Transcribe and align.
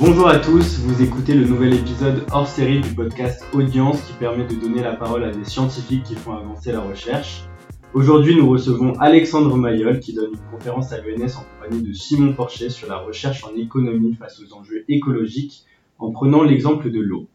Bonjour 0.00 0.28
à 0.28 0.38
tous, 0.38 0.78
vous 0.78 1.02
écoutez 1.02 1.34
le 1.34 1.44
nouvel 1.44 1.74
épisode 1.74 2.24
hors 2.32 2.48
série 2.48 2.80
du 2.80 2.88
podcast 2.94 3.44
Audience 3.52 4.00
qui 4.00 4.14
permet 4.14 4.46
de 4.46 4.54
donner 4.54 4.82
la 4.82 4.94
parole 4.94 5.24
à 5.24 5.30
des 5.30 5.44
scientifiques 5.44 6.04
qui 6.04 6.14
font 6.14 6.32
avancer 6.32 6.72
la 6.72 6.80
recherche. 6.80 7.44
Aujourd'hui, 7.92 8.34
nous 8.34 8.48
recevons 8.48 8.94
Alexandre 8.94 9.54
Mayol 9.58 10.00
qui 10.00 10.14
donne 10.14 10.30
une 10.30 10.50
conférence 10.50 10.94
à 10.94 10.96
l'ENS 11.02 11.36
en 11.36 11.44
compagnie 11.44 11.82
de 11.82 11.92
Simon 11.92 12.32
Porcher 12.32 12.70
sur 12.70 12.88
la 12.88 12.96
recherche 12.96 13.44
en 13.44 13.54
économie 13.54 14.14
face 14.14 14.40
aux 14.40 14.54
enjeux 14.54 14.86
écologiques 14.88 15.66
en 15.98 16.12
prenant 16.12 16.44
l'exemple 16.44 16.90
de 16.90 17.00
l'eau. 17.00 17.26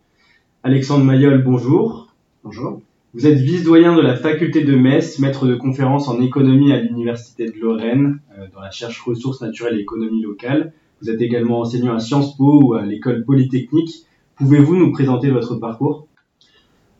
Alexandre 0.63 1.05
Mayol, 1.05 1.43
bonjour. 1.43 2.15
Bonjour. 2.43 2.81
Vous 3.13 3.27
êtes 3.27 3.37
vice-doyen 3.37 3.95
de 3.95 4.01
la 4.01 4.15
faculté 4.15 4.63
de 4.63 4.75
Metz, 4.75 5.19
maître 5.19 5.45
de 5.45 5.53
conférence 5.53 6.07
en 6.07 6.19
économie 6.19 6.73
à 6.73 6.81
l'université 6.81 7.45
de 7.45 7.59
Lorraine, 7.59 8.21
euh, 8.39 8.47
dans 8.51 8.61
la 8.61 8.69
recherche 8.69 8.99
ressources 9.01 9.41
naturelles 9.41 9.77
et 9.77 9.81
économie 9.81 10.23
locale. 10.23 10.73
Vous 11.01 11.09
êtes 11.09 11.21
également 11.21 11.61
enseignant 11.61 11.93
à 11.93 11.99
Sciences 11.99 12.37
Po 12.37 12.61
ou 12.63 12.73
à 12.73 12.83
l'école 12.83 13.25
polytechnique. 13.25 14.05
Pouvez-vous 14.37 14.75
nous 14.75 14.91
présenter 14.91 15.29
votre 15.29 15.55
parcours? 15.55 16.07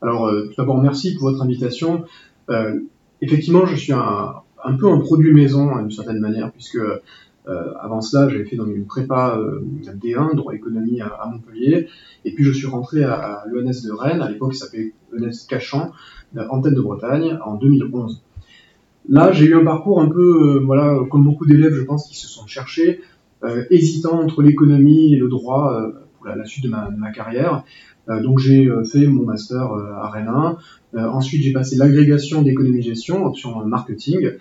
Alors, 0.02 0.27
euh, 0.27 0.48
tout 0.48 0.54
d'abord, 0.58 0.81
merci 0.81 1.16
pour 1.16 1.30
votre 1.30 1.41
invitation. 1.41 2.05
Euh, 2.49 2.80
effectivement, 3.21 3.66
je 3.66 3.76
suis 3.76 3.94
un, 3.94 4.44
peu 4.80 4.90
un 4.90 4.99
produit 4.99 5.34
maison, 5.34 5.77
d'une 5.80 5.91
certaine 5.91 6.20
manière, 6.20 6.52
puisque 6.52 6.77
euh, 6.77 7.73
avant 7.80 8.02
cela, 8.02 8.30
j'avais 8.30 8.45
fait 8.45 8.55
dans 8.55 8.66
une 8.66 8.85
prépa 8.85 9.38
euh, 9.38 9.62
D1, 9.84 10.35
droit 10.35 10.54
économie 10.54 11.02
à, 11.02 11.27
Montpellier, 11.32 11.88
et 12.26 12.34
puis 12.34 12.43
je 12.43 12.52
suis 12.52 12.68
rentré 12.68 13.04
à, 13.04 13.13
à 13.13 13.48
l'ENS 13.48 13.84
de 13.84 13.91
Rennes, 13.91 14.21
à 14.21 14.30
l'époque 14.30 14.55
ça 14.55 14.66
s'appelait 14.66 14.93
l'ENS 15.12 15.46
Cachan, 15.48 15.91
antenne 16.49 16.73
de 16.73 16.82
Bretagne, 16.82 17.38
en 17.46 17.55
2011. 17.55 18.23
Là, 19.07 19.32
j'ai 19.32 19.46
eu 19.46 19.55
un 19.55 19.63
parcours 19.63 20.02
un 20.02 20.09
peu, 20.09 20.59
voilà, 20.66 20.98
comme 21.12 21.23
beaucoup 21.23 21.46
d'élèves, 21.46 21.76
je 21.76 21.84
pense, 21.84 22.07
qui 22.07 22.18
se 22.18 22.27
sont 22.27 22.48
cherchés, 22.48 23.02
hésitant 23.70 24.21
entre 24.21 24.41
l'économie 24.41 25.13
et 25.13 25.17
le 25.17 25.27
droit 25.27 25.80
pour 26.17 26.27
la, 26.27 26.45
suite 26.45 26.63
de 26.63 26.70
ma, 26.70 26.89
de 26.89 26.98
ma 26.98 27.12
carrière. 27.12 27.63
donc 28.07 28.40
j'ai 28.40 28.68
fait 28.91 29.05
mon 29.05 29.23
master 29.23 29.71
à 29.71 30.10
Rennes 30.10 30.32
1. 30.93 31.05
ensuite, 31.10 31.43
j'ai 31.43 31.51
passé 31.51 31.76
l'agrégation 31.76 32.41
d'économie-gestion, 32.41 33.26
option 33.26 33.63
marketing. 33.65 34.32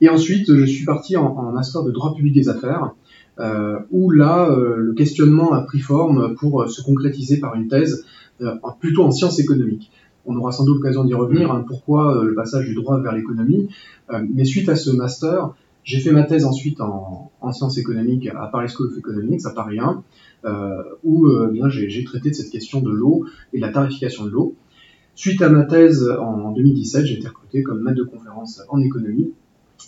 Et 0.00 0.08
ensuite, 0.08 0.52
je 0.52 0.64
suis 0.64 0.84
parti 0.84 1.16
en, 1.16 1.52
master 1.52 1.84
de 1.84 1.92
droit 1.92 2.14
public 2.14 2.34
des 2.34 2.48
affaires, 2.48 2.94
euh, 3.38 3.78
où 3.92 4.10
là, 4.10 4.50
euh, 4.50 4.74
le 4.76 4.92
questionnement 4.94 5.52
a 5.52 5.60
pris 5.60 5.78
forme 5.78 6.34
pour 6.34 6.68
se 6.68 6.82
concrétiser 6.82 7.38
par 7.38 7.54
une 7.54 7.68
thèse 7.68 8.04
euh, 8.42 8.56
plutôt 8.80 9.04
en 9.04 9.10
sciences 9.10 9.38
économiques. 9.38 9.90
On 10.24 10.36
aura 10.36 10.52
sans 10.52 10.64
doute 10.64 10.76
l'occasion 10.76 11.04
d'y 11.04 11.14
revenir, 11.14 11.52
hein, 11.52 11.64
pourquoi 11.66 12.16
euh, 12.16 12.24
le 12.24 12.34
passage 12.34 12.66
du 12.66 12.74
droit 12.74 13.00
vers 13.00 13.12
l'économie. 13.12 13.68
Euh, 14.12 14.24
mais 14.34 14.44
suite 14.44 14.68
à 14.68 14.76
ce 14.76 14.90
master, 14.90 15.54
j'ai 15.84 16.00
fait 16.00 16.12
ma 16.12 16.22
thèse 16.22 16.44
ensuite 16.44 16.80
en, 16.80 17.32
en, 17.40 17.52
sciences 17.52 17.78
économiques 17.78 18.28
à 18.28 18.46
Paris 18.46 18.68
School 18.68 18.88
of 18.88 18.98
Economics, 18.98 19.44
à 19.44 19.50
Paris 19.50 19.78
1, 19.80 20.02
où 21.04 21.28
bien 21.50 21.68
j'ai 21.68 22.04
traité 22.04 22.30
de 22.30 22.34
cette 22.34 22.50
question 22.50 22.80
de 22.80 22.90
l'eau 22.90 23.26
et 23.52 23.56
de 23.58 23.62
la 23.62 23.72
tarification 23.72 24.24
de 24.24 24.30
l'eau. 24.30 24.54
Suite 25.14 25.42
à 25.42 25.48
ma 25.48 25.64
thèse 25.64 26.08
en 26.08 26.52
2017, 26.52 27.04
j'ai 27.04 27.18
été 27.18 27.28
recruté 27.28 27.62
comme 27.62 27.82
maître 27.82 27.98
de 27.98 28.04
conférence 28.04 28.62
en 28.68 28.80
économie 28.80 29.32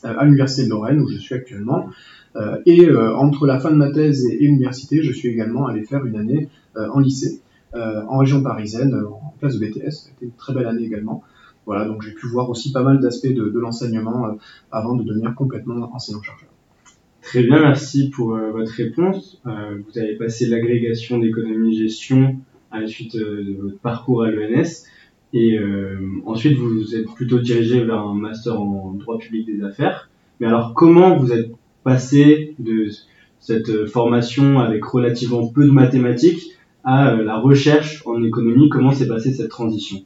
à 0.02 0.24
l'université 0.24 0.64
de 0.64 0.70
Lorraine 0.70 1.00
où 1.00 1.08
je 1.08 1.16
suis 1.16 1.34
actuellement. 1.34 1.88
Euh, 2.36 2.58
et 2.66 2.88
euh, 2.88 3.14
entre 3.16 3.46
la 3.46 3.60
fin 3.60 3.70
de 3.70 3.76
ma 3.76 3.90
thèse 3.90 4.26
et, 4.26 4.38
l'université, 4.38 5.02
je 5.02 5.12
suis 5.12 5.28
également 5.28 5.66
allé 5.66 5.84
faire 5.84 6.04
une 6.04 6.16
année 6.16 6.48
euh, 6.76 6.88
en 6.90 7.00
lycée, 7.00 7.40
en 7.74 8.18
région 8.18 8.40
parisienne, 8.40 8.94
en 8.94 9.34
classe 9.40 9.58
de 9.58 9.66
BTS. 9.66 9.90
C'était 9.90 10.26
une 10.26 10.32
très 10.32 10.54
belle 10.54 10.66
année 10.66 10.84
également. 10.84 11.24
Voilà, 11.66 11.86
donc 11.86 12.02
j'ai 12.02 12.12
pu 12.12 12.26
voir 12.26 12.50
aussi 12.50 12.72
pas 12.72 12.82
mal 12.82 13.00
d'aspects 13.00 13.32
de, 13.32 13.48
de 13.48 13.58
l'enseignement 13.58 14.36
avant 14.70 14.94
de 14.96 15.02
devenir 15.02 15.34
complètement 15.34 15.90
enseignant-chercheur. 15.94 16.48
Très 17.22 17.42
bien, 17.42 17.60
merci 17.60 18.10
pour 18.10 18.34
euh, 18.34 18.50
votre 18.50 18.72
réponse. 18.72 19.40
Euh, 19.46 19.78
vous 19.86 19.98
avez 19.98 20.14
passé 20.16 20.46
l'agrégation 20.46 21.18
d'économie-gestion 21.18 22.36
à 22.70 22.80
la 22.80 22.86
suite 22.86 23.16
euh, 23.16 23.42
de 23.42 23.56
votre 23.62 23.78
parcours 23.78 24.24
à 24.24 24.30
l'ENS. 24.30 24.84
Et 25.32 25.58
euh, 25.58 25.98
ensuite, 26.26 26.58
vous 26.58 26.68
vous 26.68 26.94
êtes 26.94 27.06
plutôt 27.14 27.38
dirigé 27.38 27.82
vers 27.82 27.98
un 27.98 28.14
master 28.14 28.60
en 28.60 28.92
droit 28.92 29.18
public 29.18 29.46
des 29.46 29.64
affaires. 29.64 30.10
Mais 30.38 30.46
alors, 30.46 30.74
comment 30.74 31.16
vous 31.16 31.32
êtes 31.32 31.50
passé 31.82 32.54
de 32.58 32.88
cette 33.40 33.86
formation 33.86 34.60
avec 34.60 34.84
relativement 34.84 35.48
peu 35.48 35.64
de 35.64 35.70
mathématiques 35.70 36.52
à 36.84 37.14
euh, 37.14 37.24
la 37.24 37.38
recherche 37.38 38.02
en 38.06 38.22
économie? 38.22 38.68
Comment 38.68 38.92
s'est 38.92 39.08
passée 39.08 39.32
cette 39.32 39.50
transition? 39.50 40.02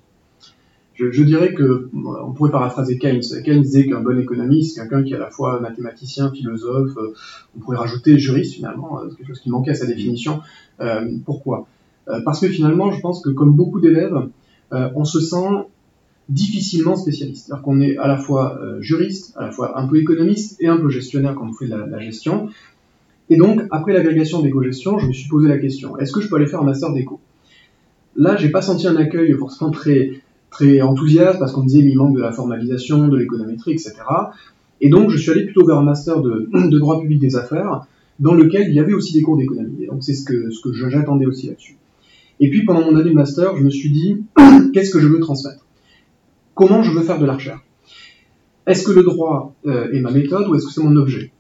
Je, 0.99 1.23
dirais 1.23 1.55
que 1.55 1.89
on 1.95 2.33
pourrait 2.33 2.51
paraphraser 2.51 2.99
Keynes. 2.99 3.23
Keynes 3.45 3.63
disait 3.63 3.87
qu'un 3.87 4.01
bon 4.01 4.19
économiste, 4.19 4.79
quelqu'un 4.79 5.05
qui 5.05 5.13
est 5.13 5.17
à 5.17 5.21
la 5.21 5.31
fois 5.31 5.61
mathématicien, 5.61 6.33
philosophe, 6.33 6.97
euh, 6.97 7.15
on 7.57 7.61
pourrait 7.61 7.77
rajouter 7.77 8.19
juriste 8.19 8.55
finalement, 8.55 9.01
euh, 9.01 9.09
quelque 9.09 9.29
chose 9.29 9.41
qui 9.41 9.51
manquait 9.51 9.71
à 9.71 9.75
sa 9.75 9.87
définition. 9.87 10.41
Euh, 10.81 11.09
pourquoi? 11.25 11.67
Parce 12.25 12.41
que 12.41 12.49
finalement, 12.49 12.91
je 12.91 13.03
pense 13.03 13.23
que 13.23 13.29
comme 13.29 13.53
beaucoup 13.55 13.83
d'élèves, 13.83 14.17
on 14.71 15.05
se 15.05 15.21
sent 15.21 15.67
difficilement 16.31 16.97
spécialiste. 16.97 17.47
C'est-à-dire 17.47 17.63
qu'on 17.63 17.83
est 17.83 17.99
à 17.99 18.07
la 18.09 18.17
fois 18.17 18.59
juriste, 18.81 19.35
à 19.37 19.45
la 19.45 19.51
fois 19.53 19.79
un 19.79 19.87
peu 19.87 19.99
économiste 19.99 20.57
et 20.59 20.69
un 20.69 20.79
peu 20.79 20.89
gestionnaire 20.89 21.35
quand 21.35 21.47
on 21.47 21.53
fait 21.53 21.67
de 21.67 21.77
la, 21.77 21.85
la 21.87 22.01
gestion. 22.01 22.49
Et 23.29 23.37
donc, 23.37 23.61
après 23.71 23.93
l'agrégation 23.93 24.41
d'éco-gestion, 24.41 24.99
je 24.99 25.07
me 25.07 25.13
suis 25.13 25.29
posé 25.29 25.49
la 25.49 25.59
question, 25.59 25.99
est-ce 25.99 26.13
que 26.13 26.23
je 26.23 26.29
peux 26.29 26.37
aller 26.37 26.47
faire 26.47 26.63
un 26.63 26.65
master 26.65 26.95
d'éco? 26.95 27.21
Là, 28.17 28.37
j'ai 28.37 28.49
pas 28.49 28.63
senti 28.63 28.89
un 28.89 28.97
accueil 28.97 29.35
forcément 29.35 29.71
très, 29.71 30.23
très 30.51 30.81
enthousiaste 30.81 31.39
parce 31.39 31.53
qu'on 31.53 31.63
me 31.63 31.69
disait 31.69 31.81
il 31.81 31.97
manque 31.97 32.15
de 32.15 32.21
la 32.21 32.33
formalisation, 32.33 33.09
de 33.09 33.17
l'économétrie, 33.17 33.73
etc. 33.73 33.95
Et 34.81 34.89
donc, 34.89 35.11
je 35.11 35.17
suis 35.17 35.31
allé 35.31 35.45
plutôt 35.45 35.67
vers 35.67 35.79
un 35.79 35.85
master 35.85 36.21
de, 36.23 36.79
droit 36.79 37.01
public 37.01 37.21
des 37.21 37.37
affaires 37.37 37.87
dans 38.19 38.35
lequel 38.35 38.69
il 38.69 38.75
y 38.75 38.81
avait 38.81 38.95
aussi 38.95 39.13
des 39.13 39.23
cours 39.23 39.37
d'économie. 39.37 39.87
Donc, 39.87 40.03
c'est 40.03 40.15
ce 40.15 40.25
que, 40.25 40.51
ce 40.51 40.61
que 40.61 40.73
j'attendais 40.73 41.27
aussi 41.27 41.49
là-dessus. 41.49 41.77
Et 42.41 42.51
puis 42.51 42.65
pendant 42.65 42.83
mon 42.83 42.97
année 42.97 43.11
de 43.11 43.15
master, 43.15 43.57
je 43.57 43.63
me 43.63 43.71
suis 43.71 43.91
dit, 43.91 44.25
qu'est-ce 44.73 44.91
que 44.91 45.01
je 45.01 45.09
veux 45.09 45.21
transmettre? 45.21 45.67
Comment 46.55 46.83
je 46.83 46.93
veux 46.93 47.03
faire 47.03 47.19
de 47.19 47.27
la 47.27 47.35
recherche? 47.35 47.61
Est-ce 48.67 48.85
que 48.85 48.93
le 48.93 49.03
droit 49.03 49.55
euh, 49.67 49.91
est 49.93 50.01
ma 50.01 50.11
méthode 50.11 50.47
ou 50.49 50.55
est-ce 50.55 50.67
que 50.67 50.73
c'est 50.73 50.83
mon 50.83 50.95
objet? 50.97 51.33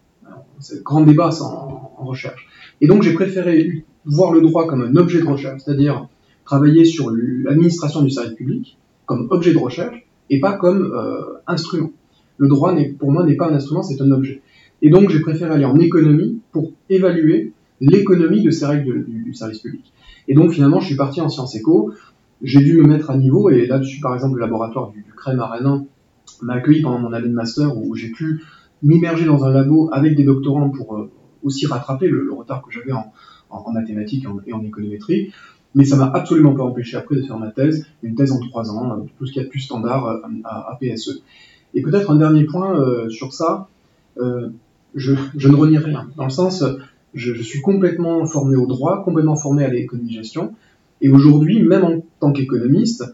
C'est 0.60 0.82
grand 0.82 1.02
débat 1.02 1.30
en, 1.40 2.04
recherche. 2.04 2.48
Et 2.80 2.86
donc 2.86 3.02
j'ai 3.02 3.12
préféré 3.12 3.84
voir 4.04 4.32
le 4.32 4.40
droit 4.40 4.66
comme 4.66 4.82
un 4.82 4.96
objet 4.96 5.20
de 5.20 5.26
recherche, 5.26 5.62
c'est-à-dire 5.64 6.08
travailler 6.44 6.84
sur 6.84 7.10
l'administration 7.10 8.02
du 8.02 8.10
service 8.10 8.34
public 8.34 8.78
comme 9.08 9.26
objet 9.30 9.52
de 9.52 9.58
recherche 9.58 10.06
et 10.30 10.38
pas 10.38 10.52
comme 10.52 10.92
euh, 10.94 11.40
instrument. 11.48 11.90
Le 12.36 12.46
droit, 12.46 12.72
pour 13.00 13.10
moi, 13.10 13.24
n'est 13.24 13.34
pas 13.34 13.48
un 13.48 13.54
instrument, 13.54 13.82
c'est 13.82 14.00
un 14.00 14.10
objet. 14.12 14.42
Et 14.82 14.90
donc 14.90 15.10
j'ai 15.10 15.20
préféré 15.20 15.52
aller 15.52 15.64
en 15.64 15.76
économie 15.80 16.40
pour 16.52 16.70
évaluer 16.88 17.52
l'économie 17.80 18.44
de 18.44 18.50
ces 18.50 18.66
règles 18.66 19.04
du, 19.06 19.34
service 19.34 19.58
public. 19.60 19.92
Et 20.28 20.34
donc 20.34 20.52
finalement, 20.52 20.78
je 20.78 20.86
suis 20.86 20.96
parti 20.96 21.20
en 21.20 21.28
sciences 21.28 21.56
éco. 21.56 21.92
J'ai 22.42 22.60
dû 22.60 22.76
me 22.76 22.84
mettre 22.84 23.10
à 23.10 23.16
niveau 23.16 23.50
et 23.50 23.66
là-dessus, 23.66 24.00
par 24.00 24.14
exemple, 24.14 24.36
le 24.36 24.42
laboratoire 24.42 24.92
du, 24.92 25.02
du 25.02 25.12
CREM 25.12 25.40
m'a 26.42 26.54
accueilli 26.54 26.82
pendant 26.82 27.00
mon 27.00 27.12
année 27.12 27.28
de 27.28 27.34
master 27.34 27.76
où 27.76 27.96
j'ai 27.96 28.10
pu 28.10 28.42
m'immerger 28.82 29.24
dans 29.24 29.44
un 29.44 29.50
labo 29.50 29.88
avec 29.92 30.14
des 30.14 30.24
doctorants 30.24 30.70
pour 30.70 30.96
euh, 30.96 31.10
aussi 31.42 31.66
rattraper 31.66 32.08
le, 32.08 32.32
retard 32.32 32.62
que 32.62 32.70
j'avais 32.70 32.92
en, 32.92 33.12
mathématiques 33.72 34.26
et 34.46 34.52
en, 34.52 34.62
économétrie. 34.62 35.32
Mais 35.74 35.84
ça 35.84 35.96
m'a 35.96 36.10
absolument 36.12 36.54
pas 36.54 36.64
empêché 36.64 36.96
après 36.96 37.16
de 37.16 37.22
faire 37.22 37.38
ma 37.38 37.50
thèse, 37.50 37.86
une 38.02 38.14
thèse 38.14 38.32
en 38.32 38.40
trois 38.40 38.70
ans, 38.70 38.92
euh, 38.92 39.02
tout 39.18 39.26
ce 39.26 39.32
qu'il 39.32 39.42
y 39.42 39.44
a 39.44 39.46
de 39.46 39.50
plus 39.50 39.60
standard 39.60 40.06
euh, 40.06 40.18
à, 40.44 40.76
PSE. 40.80 41.22
Et 41.74 41.82
peut-être 41.82 42.10
un 42.10 42.16
dernier 42.16 42.44
point 42.44 42.78
euh, 42.80 43.08
sur 43.10 43.32
ça, 43.32 43.68
je, 44.16 45.12
ne 45.12 45.54
renie 45.54 45.78
rien, 45.78 46.08
dans 46.16 46.24
le 46.24 46.30
sens, 46.30 46.64
je, 47.14 47.42
suis 47.42 47.60
complètement 47.60 48.24
formé 48.26 48.56
au 48.56 48.66
droit, 48.66 49.04
complètement 49.04 49.36
formé 49.36 49.64
à 49.64 49.68
l'économie-gestion, 49.68 50.54
et 51.00 51.08
aujourd'hui, 51.08 51.62
même 51.62 51.84
en 51.84 52.02
tant 52.18 52.32
qu'économiste, 52.32 53.04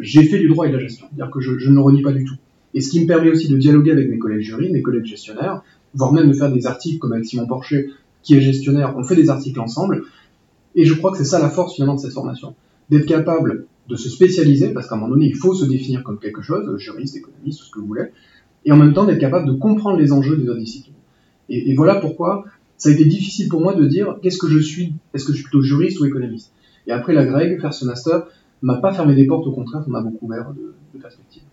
j'ai 0.00 0.22
fait 0.22 0.38
du 0.38 0.48
droit 0.48 0.66
et 0.66 0.68
de 0.68 0.74
la 0.74 0.80
gestion, 0.80 1.06
c'est-à-dire 1.08 1.32
que 1.32 1.40
je, 1.40 1.58
je, 1.58 1.70
ne 1.70 1.80
renie 1.80 2.02
pas 2.02 2.12
du 2.12 2.24
tout. 2.24 2.36
Et 2.74 2.80
ce 2.80 2.90
qui 2.90 3.00
me 3.00 3.06
permet 3.06 3.30
aussi 3.30 3.48
de 3.48 3.56
dialoguer 3.56 3.90
avec 3.90 4.08
mes 4.08 4.18
collègues 4.18 4.42
jurys, 4.42 4.70
mes 4.70 4.82
collègues 4.82 5.06
gestionnaires, 5.06 5.62
voire 5.94 6.12
même 6.12 6.28
de 6.28 6.34
faire 6.34 6.52
des 6.52 6.66
articles 6.66 6.98
comme 6.98 7.12
avec 7.12 7.24
Simon 7.24 7.46
Porcher, 7.46 7.90
qui 8.22 8.36
est 8.36 8.40
gestionnaire, 8.40 8.94
on 8.96 9.02
fait 9.02 9.16
des 9.16 9.30
articles 9.30 9.58
ensemble, 9.58 10.04
et 10.74 10.84
je 10.84 10.94
crois 10.94 11.12
que 11.12 11.18
c'est 11.18 11.24
ça 11.24 11.38
la 11.38 11.50
force 11.50 11.74
finalement 11.74 11.94
de 11.94 12.00
cette 12.00 12.12
formation, 12.12 12.54
d'être 12.90 13.06
capable 13.06 13.66
de 13.88 13.96
se 13.96 14.08
spécialiser, 14.08 14.68
parce 14.68 14.88
qu'à 14.88 14.94
un 14.94 14.98
moment 14.98 15.14
donné, 15.14 15.26
il 15.26 15.34
faut 15.34 15.54
se 15.54 15.64
définir 15.64 16.02
comme 16.02 16.18
quelque 16.18 16.42
chose, 16.42 16.76
juriste, 16.78 17.16
économiste, 17.16 17.60
ce 17.60 17.70
que 17.70 17.80
vous 17.80 17.86
voulez, 17.86 18.10
et 18.64 18.72
en 18.72 18.76
même 18.76 18.92
temps 18.92 19.04
d'être 19.04 19.18
capable 19.18 19.46
de 19.46 19.52
comprendre 19.52 19.98
les 19.98 20.12
enjeux 20.12 20.36
des 20.36 20.48
autres 20.48 20.60
disciplines. 20.60 20.94
Et, 21.48 21.74
voilà 21.74 21.94
pourquoi 21.94 22.44
ça 22.76 22.90
a 22.90 22.92
été 22.92 23.06
difficile 23.06 23.48
pour 23.48 23.62
moi 23.62 23.74
de 23.74 23.86
dire 23.86 24.18
qu'est-ce 24.22 24.38
que 24.38 24.48
je 24.48 24.58
suis, 24.58 24.92
est-ce 25.14 25.24
que 25.24 25.32
je 25.32 25.38
suis 25.38 25.44
plutôt 25.44 25.62
juriste 25.62 26.00
ou 26.00 26.04
économiste? 26.04 26.52
Et 26.86 26.92
après 26.92 27.14
la 27.14 27.24
Greg, 27.24 27.60
faire 27.60 27.72
ce 27.72 27.86
master, 27.86 28.26
m'a 28.60 28.76
pas 28.76 28.92
fermé 28.92 29.14
des 29.14 29.26
portes, 29.26 29.46
au 29.46 29.52
contraire, 29.52 29.82
ça 29.82 29.90
m'a 29.90 30.02
beaucoup 30.02 30.26
ouvert 30.26 30.52
de 30.52 31.00
perspectives. 31.00 31.47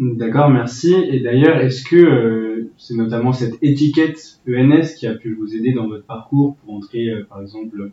D'accord, 0.00 0.48
merci. 0.48 0.94
Et 0.94 1.20
d'ailleurs, 1.20 1.58
est-ce 1.58 1.84
que 1.84 1.96
euh, 1.96 2.70
c'est 2.78 2.94
notamment 2.94 3.34
cette 3.34 3.62
étiquette 3.62 4.40
ENS 4.48 4.94
qui 4.98 5.06
a 5.06 5.14
pu 5.14 5.34
vous 5.34 5.54
aider 5.54 5.74
dans 5.74 5.88
votre 5.88 6.04
parcours 6.04 6.56
pour 6.56 6.74
entrer, 6.74 7.10
euh, 7.10 7.26
par 7.28 7.42
exemple, 7.42 7.90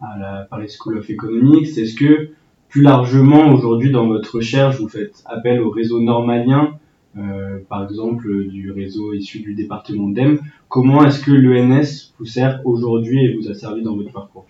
à 0.00 0.16
la 0.20 0.46
Paris 0.48 0.70
School 0.70 0.98
of 0.98 1.10
Economics? 1.10 1.76
Est-ce 1.76 1.96
que, 1.96 2.28
plus 2.68 2.82
largement, 2.82 3.52
aujourd'hui, 3.52 3.90
dans 3.90 4.06
votre 4.06 4.36
recherche, 4.36 4.78
vous 4.78 4.88
faites 4.88 5.24
appel 5.26 5.60
au 5.60 5.70
réseau 5.70 6.00
normalien 6.00 6.78
euh, 7.16 7.58
par 7.68 7.82
exemple 7.82 8.44
du 8.44 8.70
réseau 8.70 9.12
issu 9.12 9.40
du 9.40 9.54
département 9.54 10.08
d'EM. 10.08 10.38
Comment 10.68 11.04
est-ce 11.04 11.24
que 11.24 11.32
l'ENS 11.32 12.12
vous 12.18 12.26
sert 12.26 12.60
aujourd'hui 12.64 13.24
et 13.24 13.34
vous 13.34 13.48
a 13.48 13.54
servi 13.54 13.82
dans 13.82 13.96
votre 13.96 14.12
parcours? 14.12 14.46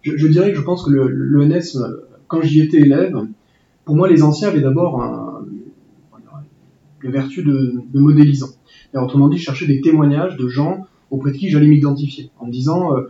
Je, 0.00 0.16
je, 0.16 0.28
dirais 0.28 0.52
que 0.52 0.56
je 0.56 0.62
pense 0.62 0.84
que 0.84 0.90
l'ENS, 0.90 1.76
quand 2.28 2.40
j'y 2.40 2.62
étais 2.62 2.78
élève, 2.78 3.26
pour 3.84 3.96
moi 3.96 4.08
les 4.08 4.22
anciens 4.22 4.48
avaient 4.48 4.60
d'abord 4.62 5.02
un, 5.02 5.23
la 7.04 7.10
vertu 7.10 7.42
de, 7.42 7.82
modélisant. 7.94 8.48
Et 8.94 8.98
autrement 8.98 9.28
dit, 9.28 9.36
je 9.36 9.44
cherchais 9.44 9.66
des 9.66 9.80
témoignages 9.80 10.36
de 10.36 10.48
gens 10.48 10.86
auprès 11.10 11.32
de 11.32 11.36
qui 11.36 11.50
j'allais 11.50 11.68
m'identifier, 11.68 12.30
en 12.38 12.46
me 12.46 12.52
disant, 12.52 12.96
euh, 12.96 13.02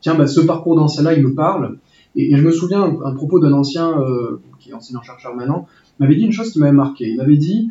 tiens, 0.00 0.14
bah, 0.14 0.26
ce 0.26 0.40
parcours 0.40 0.76
d'ancien-là, 0.76 1.14
il 1.14 1.22
me 1.22 1.34
parle. 1.34 1.78
Et, 2.16 2.36
je 2.36 2.42
me 2.42 2.50
souviens, 2.50 2.82
un, 2.82 3.14
propos 3.14 3.38
d'un 3.38 3.52
ancien, 3.52 3.98
euh, 4.00 4.40
qui 4.58 4.70
est 4.70 4.74
enseignant-chercheur 4.74 5.34
maintenant, 5.34 5.66
m'avait 5.98 6.16
dit 6.16 6.24
une 6.24 6.32
chose 6.32 6.50
qui 6.50 6.58
m'avait 6.58 6.72
marqué. 6.72 7.08
Il 7.08 7.16
m'avait 7.16 7.36
dit, 7.36 7.70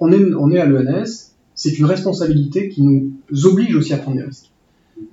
on 0.00 0.10
est, 0.10 0.58
à 0.58 0.66
l'ENS, 0.66 1.34
c'est 1.54 1.78
une 1.78 1.84
responsabilité 1.84 2.68
qui 2.68 2.82
nous 2.82 3.12
oblige 3.44 3.76
aussi 3.76 3.92
à 3.92 3.98
prendre 3.98 4.16
des 4.16 4.24
risques. 4.24 4.50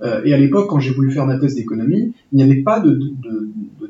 Euh, 0.02 0.22
et 0.24 0.32
à 0.32 0.38
l'époque, 0.38 0.68
quand 0.68 0.80
j'ai 0.80 0.92
voulu 0.92 1.10
faire 1.12 1.26
ma 1.26 1.38
thèse 1.38 1.54
d'économie, 1.54 2.14
il 2.32 2.36
n'y 2.36 2.42
avait 2.42 2.62
pas 2.62 2.80
de 2.80 2.98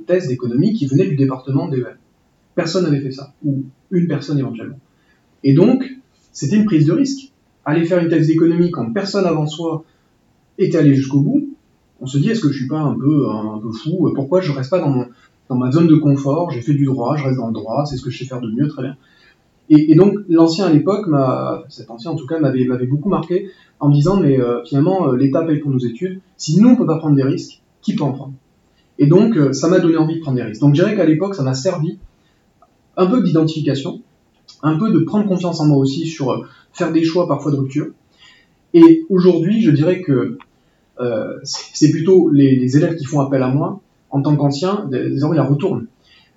thèse 0.07 0.29
d'économie 0.29 0.75
qui 0.75 0.87
venait 0.87 1.07
du 1.07 1.17
département 1.17 1.69
d'EM. 1.69 1.97
Personne 2.55 2.85
n'avait 2.85 3.01
fait 3.01 3.13
ça, 3.13 3.33
ou 3.45 3.65
une 3.91 4.09
personne 4.09 4.39
éventuellement. 4.39 4.79
Et 5.45 5.55
donc, 5.55 5.85
c'était 6.33 6.57
une 6.57 6.65
prise 6.65 6.87
de 6.87 6.93
risque 6.93 7.33
aller 7.65 7.85
faire 7.85 8.03
une 8.03 8.09
thèse 8.09 8.27
d'économie 8.27 8.71
quand 8.71 8.93
personne 8.93 9.25
avant 9.25 9.47
soi 9.47 9.85
était 10.59 10.79
allé 10.79 10.95
jusqu'au 10.95 11.21
bout, 11.21 11.49
on 12.01 12.07
se 12.07 12.19
dit 12.19 12.31
est-ce 12.31 12.41
que 12.41 12.51
je 12.51 12.59
suis 12.59 12.67
pas 12.67 12.81
un 12.81 12.95
peu 12.95 13.29
un 13.29 13.59
peu 13.59 13.71
fou? 13.71 14.11
Pourquoi 14.15 14.41
je 14.41 14.53
reste 14.53 14.71
pas 14.71 14.81
dans, 14.81 15.57
ma 15.57 15.71
zone 15.71 15.87
de 15.87 15.95
confort? 15.95 16.51
J'ai 16.51 16.61
fait 16.61 16.75
du 16.75 16.85
droit, 16.85 17.17
je 17.17 17.25
reste 17.25 17.37
dans 17.39 17.47
le 17.47 17.53
droit, 17.53 17.85
c'est 17.87 17.97
ce 17.97 18.03
que 18.03 18.11
je 18.11 18.19
sais 18.19 18.25
faire 18.25 18.41
de 18.41 18.51
mieux, 18.51 18.69
très 18.69 18.83
bien. 18.83 18.97
Et, 19.69 19.95
donc 19.95 20.15
l'ancien 20.29 20.67
à 20.67 20.73
l'époque, 20.73 21.07
cet 21.69 21.91
ancien 21.91 22.11
en 22.11 22.17
tout 22.17 22.27
cas 22.27 22.39
m'avait 22.41 22.65
m'avait 22.65 22.87
beaucoup 22.87 23.09
marqué 23.09 23.49
en 23.81 23.89
me 23.89 23.95
disant 23.95 24.17
mais 24.17 24.39
euh, 24.39 24.63
finalement 24.65 25.09
euh, 25.09 25.17
l'État 25.17 25.43
paye 25.43 25.59
pour 25.59 25.71
nos 25.71 25.79
études. 25.79 26.21
Si 26.37 26.61
nous 26.61 26.71
on 26.71 26.77
peut 26.77 26.87
pas 26.87 26.99
prendre 26.99 27.17
des 27.17 27.23
risques, 27.23 27.63
qui 27.81 27.95
peut 27.95 28.05
en 28.05 28.13
prendre? 28.13 28.35
Et 28.99 29.07
donc 29.07 29.37
euh, 29.37 29.53
ça 29.53 29.69
m'a 29.69 29.79
donné 29.79 29.97
envie 29.97 30.17
de 30.17 30.21
prendre 30.21 30.37
des 30.37 30.43
risques. 30.43 30.61
Donc 30.61 30.75
je 30.75 30.83
dirais 30.83 30.97
qu'à 30.97 31.07
l'époque 31.07 31.35
ça 31.35 31.43
m'a 31.43 31.55
servi 31.55 31.99
un 32.97 33.07
peu 33.07 33.23
d'identification, 33.23 34.03
un 34.63 34.79
peu 34.79 34.93
de 34.93 35.01
prendre 35.01 35.27
confiance 35.27 35.61
en 35.61 35.67
moi 35.67 35.79
aussi 35.79 36.07
sur 36.07 36.47
faire 36.73 36.93
des 36.93 37.05
choix 37.05 37.27
parfois 37.29 37.53
de 37.53 37.57
rupture. 37.57 37.89
Et 38.75 39.05
aujourd'hui, 39.11 39.63
je 39.63 39.71
dirais 39.71 40.01
que 40.01 40.39
euh, 41.01 41.39
c'est 41.45 41.91
plutôt 41.91 42.31
les, 42.31 42.77
élèves 42.77 42.97
qui 42.97 43.05
font 43.05 43.21
appel 43.21 43.43
à 43.43 43.49
moi 43.49 43.81
en 44.11 44.23
tant 44.23 44.37
qu'ancien, 44.37 44.87
désormais 44.91 45.37
la 45.37 45.45
retournent. 45.45 45.87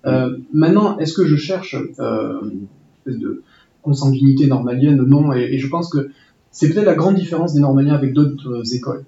Euh, 0.06 0.36
maintenant, 0.52 0.98
est-ce 0.98 1.14
que 1.14 1.26
je 1.26 1.36
cherche 1.36 1.76
euh, 1.98 2.40
une 2.42 2.66
espèce 2.98 3.20
de 3.20 3.42
consanguinité 3.82 4.46
normalienne 4.46 5.02
Non, 5.02 5.32
et, 5.32 5.58
je 5.58 5.68
pense 5.68 5.90
que 5.90 6.10
c'est 6.50 6.72
peut-être 6.72 6.86
la 6.86 6.94
grande 6.94 7.16
différence 7.16 7.54
des 7.54 7.60
normaliens 7.60 7.94
avec 7.94 8.12
d'autres 8.12 8.74
écoles. 8.74 9.04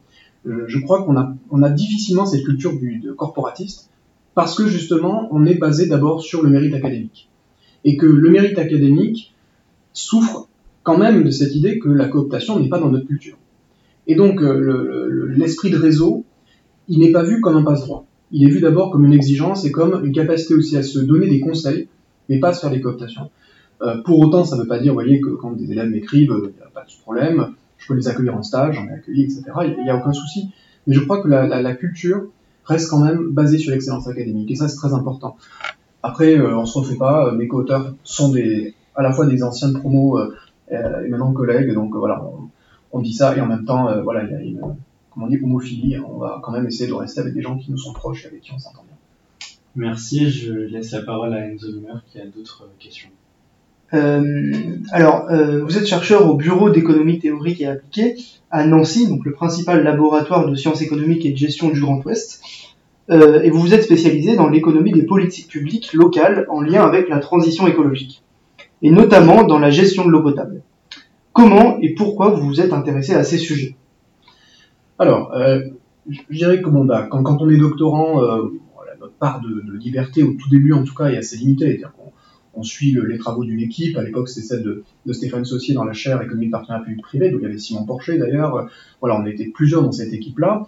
Euh, 0.46 0.64
je 0.66 0.78
crois 0.78 1.02
qu'on 1.02 1.16
a, 1.16 1.34
on 1.50 1.62
a 1.62 1.70
difficilement 1.70 2.26
cette 2.26 2.44
culture 2.44 2.78
du, 2.78 2.98
de 2.98 3.12
corporatiste 3.12 3.90
parce 4.34 4.54
que 4.54 4.66
justement, 4.66 5.28
on 5.32 5.46
est 5.46 5.56
basé 5.56 5.86
d'abord 5.86 6.22
sur 6.22 6.42
le 6.42 6.50
mérite 6.50 6.74
académique. 6.74 7.27
Et 7.84 7.96
que 7.96 8.06
le 8.06 8.30
mérite 8.30 8.58
académique 8.58 9.34
souffre 9.92 10.48
quand 10.82 10.98
même 10.98 11.22
de 11.22 11.30
cette 11.30 11.54
idée 11.54 11.78
que 11.78 11.88
la 11.88 12.08
cooptation 12.08 12.58
n'est 12.58 12.68
pas 12.68 12.78
dans 12.78 12.90
notre 12.90 13.06
culture. 13.06 13.36
Et 14.06 14.14
donc 14.14 14.42
euh, 14.42 15.34
l'esprit 15.36 15.70
de 15.70 15.76
réseau, 15.76 16.24
il 16.88 16.98
n'est 17.00 17.12
pas 17.12 17.22
vu 17.22 17.40
comme 17.40 17.56
un 17.56 17.62
passe-droit. 17.62 18.06
Il 18.30 18.46
est 18.46 18.50
vu 18.50 18.60
d'abord 18.60 18.90
comme 18.90 19.04
une 19.04 19.12
exigence 19.12 19.64
et 19.64 19.70
comme 19.70 20.04
une 20.04 20.12
capacité 20.12 20.54
aussi 20.54 20.76
à 20.76 20.82
se 20.82 20.98
donner 20.98 21.28
des 21.28 21.40
conseils, 21.40 21.88
mais 22.28 22.38
pas 22.38 22.48
à 22.48 22.52
se 22.54 22.60
faire 22.60 22.70
des 22.70 22.80
cooptations. 22.80 23.30
Euh, 23.82 24.02
pour 24.02 24.18
autant, 24.18 24.44
ça 24.44 24.56
ne 24.56 24.62
veut 24.62 24.66
pas 24.66 24.78
dire, 24.78 24.92
vous 24.92 25.00
voyez, 25.00 25.20
que 25.20 25.30
quand 25.30 25.52
des 25.52 25.70
élèves 25.70 25.90
m'écrivent, 25.90 26.34
il 26.42 26.56
n'y 26.56 26.62
a 26.62 26.70
pas 26.72 26.84
de 26.84 27.02
problème, 27.02 27.54
je 27.76 27.86
peux 27.86 27.94
les 27.94 28.08
accueillir 28.08 28.34
en 28.34 28.42
stage, 28.42 28.74
j'en 28.74 28.86
ai 28.86 28.92
accueilli, 28.92 29.24
etc. 29.24 29.42
Il 29.64 29.84
n'y 29.84 29.90
a 29.90 29.96
aucun 29.96 30.12
souci. 30.12 30.48
Mais 30.86 30.94
je 30.94 31.00
crois 31.00 31.22
que 31.22 31.28
la 31.28 31.74
culture 31.74 32.28
reste 32.64 32.90
quand 32.90 33.00
même 33.04 33.30
basée 33.30 33.58
sur 33.58 33.72
l'excellence 33.72 34.08
académique, 34.08 34.50
et 34.50 34.54
ça 34.54 34.68
c'est 34.68 34.76
très 34.76 34.92
important. 34.92 35.36
Après, 36.08 36.38
euh, 36.38 36.56
on 36.56 36.64
se 36.64 36.78
refait 36.78 36.96
pas, 36.96 37.32
mes 37.32 37.48
co-auteurs 37.48 37.92
sont 38.02 38.30
des, 38.30 38.74
à 38.94 39.02
la 39.02 39.12
fois 39.12 39.26
des 39.26 39.42
anciens 39.42 39.68
de 39.68 39.78
promo 39.78 40.18
euh, 40.18 40.34
euh, 40.72 41.04
et 41.04 41.08
maintenant 41.10 41.32
collègues. 41.34 41.74
Donc 41.74 41.94
euh, 41.94 41.98
voilà, 41.98 42.24
on, 42.92 43.00
dit 43.00 43.12
ça 43.12 43.36
et 43.36 43.40
en 43.42 43.46
même 43.46 43.66
temps, 43.66 43.90
euh, 43.90 44.00
voilà, 44.00 44.24
il 44.24 44.30
y 44.30 44.34
a 44.34 44.40
une, 44.40 44.60
comment 45.10 45.26
on 45.26 45.28
dit, 45.28 45.38
homophilie. 45.42 45.98
On 45.98 46.16
va 46.16 46.40
quand 46.42 46.52
même 46.52 46.66
essayer 46.66 46.88
de 46.88 46.94
rester 46.94 47.20
avec 47.20 47.34
des 47.34 47.42
gens 47.42 47.58
qui 47.58 47.70
nous 47.70 47.76
sont 47.76 47.92
proches 47.92 48.24
et 48.24 48.28
avec 48.28 48.40
qui 48.40 48.52
on 48.54 48.58
s'entend 48.58 48.84
bien. 48.84 48.96
Merci. 49.76 50.30
Je 50.30 50.54
laisse 50.54 50.92
la 50.92 51.02
parole 51.02 51.34
à 51.34 51.46
Enzo 51.46 51.70
Lumer 51.70 52.00
qui 52.10 52.18
a 52.18 52.24
d'autres 52.24 52.66
questions. 52.78 53.10
Euh, 53.92 54.76
alors, 54.92 55.30
euh, 55.30 55.62
vous 55.64 55.76
êtes 55.76 55.86
chercheur 55.86 56.28
au 56.28 56.34
Bureau 56.34 56.70
d'économie 56.70 57.18
théorique 57.18 57.60
et 57.60 57.66
appliquée 57.66 58.16
à 58.50 58.66
Nancy, 58.66 59.08
donc 59.08 59.24
le 59.24 59.32
principal 59.32 59.82
laboratoire 59.82 60.48
de 60.48 60.54
sciences 60.54 60.80
économiques 60.80 61.24
et 61.26 61.32
de 61.32 61.36
gestion 61.36 61.68
du 61.68 61.80
Grand 61.80 62.02
Ouest, 62.04 62.42
euh, 63.10 63.40
et 63.42 63.50
vous 63.50 63.60
vous 63.60 63.74
êtes 63.74 63.82
spécialisé 63.82 64.36
dans 64.36 64.48
l'économie 64.48 64.92
des 64.92 65.04
politiques 65.04 65.48
publiques 65.48 65.92
locales 65.94 66.46
en 66.50 66.60
lien 66.60 66.82
avec 66.82 67.08
la 67.08 67.18
transition 67.18 67.66
écologique 67.66 68.22
et 68.82 68.90
notamment 68.90 69.44
dans 69.44 69.58
la 69.58 69.70
gestion 69.70 70.04
de 70.04 70.10
l'eau 70.10 70.22
potable. 70.22 70.62
Comment 71.32 71.78
et 71.80 71.94
pourquoi 71.94 72.30
vous 72.30 72.46
vous 72.46 72.60
êtes 72.60 72.72
intéressé 72.72 73.14
à 73.14 73.24
ces 73.24 73.38
sujets? 73.38 73.76
Alors, 74.98 75.32
euh, 75.34 75.60
je 76.08 76.20
dirais 76.30 76.60
que 76.60 76.68
bon, 76.68 76.84
bah, 76.84 77.06
quand, 77.10 77.22
quand 77.22 77.40
on 77.40 77.48
est 77.48 77.56
doctorant, 77.56 78.22
euh, 78.22 78.48
notre 79.00 79.14
part 79.14 79.40
de, 79.40 79.62
liberté 79.78 80.22
au 80.22 80.32
tout 80.32 80.48
début 80.50 80.72
en 80.72 80.82
tout 80.82 80.94
cas 80.94 81.06
est 81.06 81.16
assez 81.16 81.36
limitée. 81.36 81.80
On 82.54 82.64
suit 82.64 82.90
le, 82.90 83.06
les 83.06 83.18
travaux 83.18 83.44
d'une 83.44 83.60
équipe. 83.60 83.96
À 83.96 84.02
l'époque, 84.02 84.28
c'était 84.28 84.48
celle 84.48 84.62
de, 84.64 84.82
de, 85.06 85.12
Stéphane 85.12 85.44
Saucier 85.44 85.74
dans 85.74 85.84
la 85.84 85.92
chaire 85.92 86.20
économie 86.20 86.46
de 86.46 86.50
partenariat 86.50 86.84
public-privé, 86.84 87.30
donc 87.30 87.40
il 87.40 87.44
y 87.44 87.46
avait 87.46 87.58
Simon 87.58 87.84
Porcher 87.84 88.18
d'ailleurs. 88.18 88.68
Voilà, 89.00 89.20
on 89.20 89.24
était 89.26 89.46
plusieurs 89.46 89.82
dans 89.82 89.92
cette 89.92 90.12
équipe-là. 90.12 90.66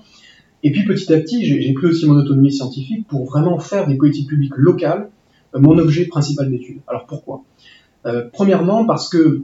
Et 0.62 0.72
puis 0.72 0.84
petit 0.84 1.12
à 1.12 1.18
petit, 1.18 1.44
j'ai 1.44 1.72
pris 1.72 1.86
aussi 1.86 2.06
mon 2.06 2.14
autonomie 2.14 2.52
scientifique 2.52 3.06
pour 3.08 3.24
vraiment 3.24 3.58
faire 3.58 3.86
des 3.86 3.96
politiques 3.96 4.28
publiques 4.28 4.56
locales 4.56 5.08
euh, 5.54 5.60
mon 5.60 5.78
objet 5.78 6.06
principal 6.06 6.50
d'étude. 6.50 6.80
Alors 6.86 7.06
pourquoi? 7.06 7.42
Euh, 8.06 8.28
premièrement, 8.32 8.84
parce 8.84 9.08
que 9.08 9.42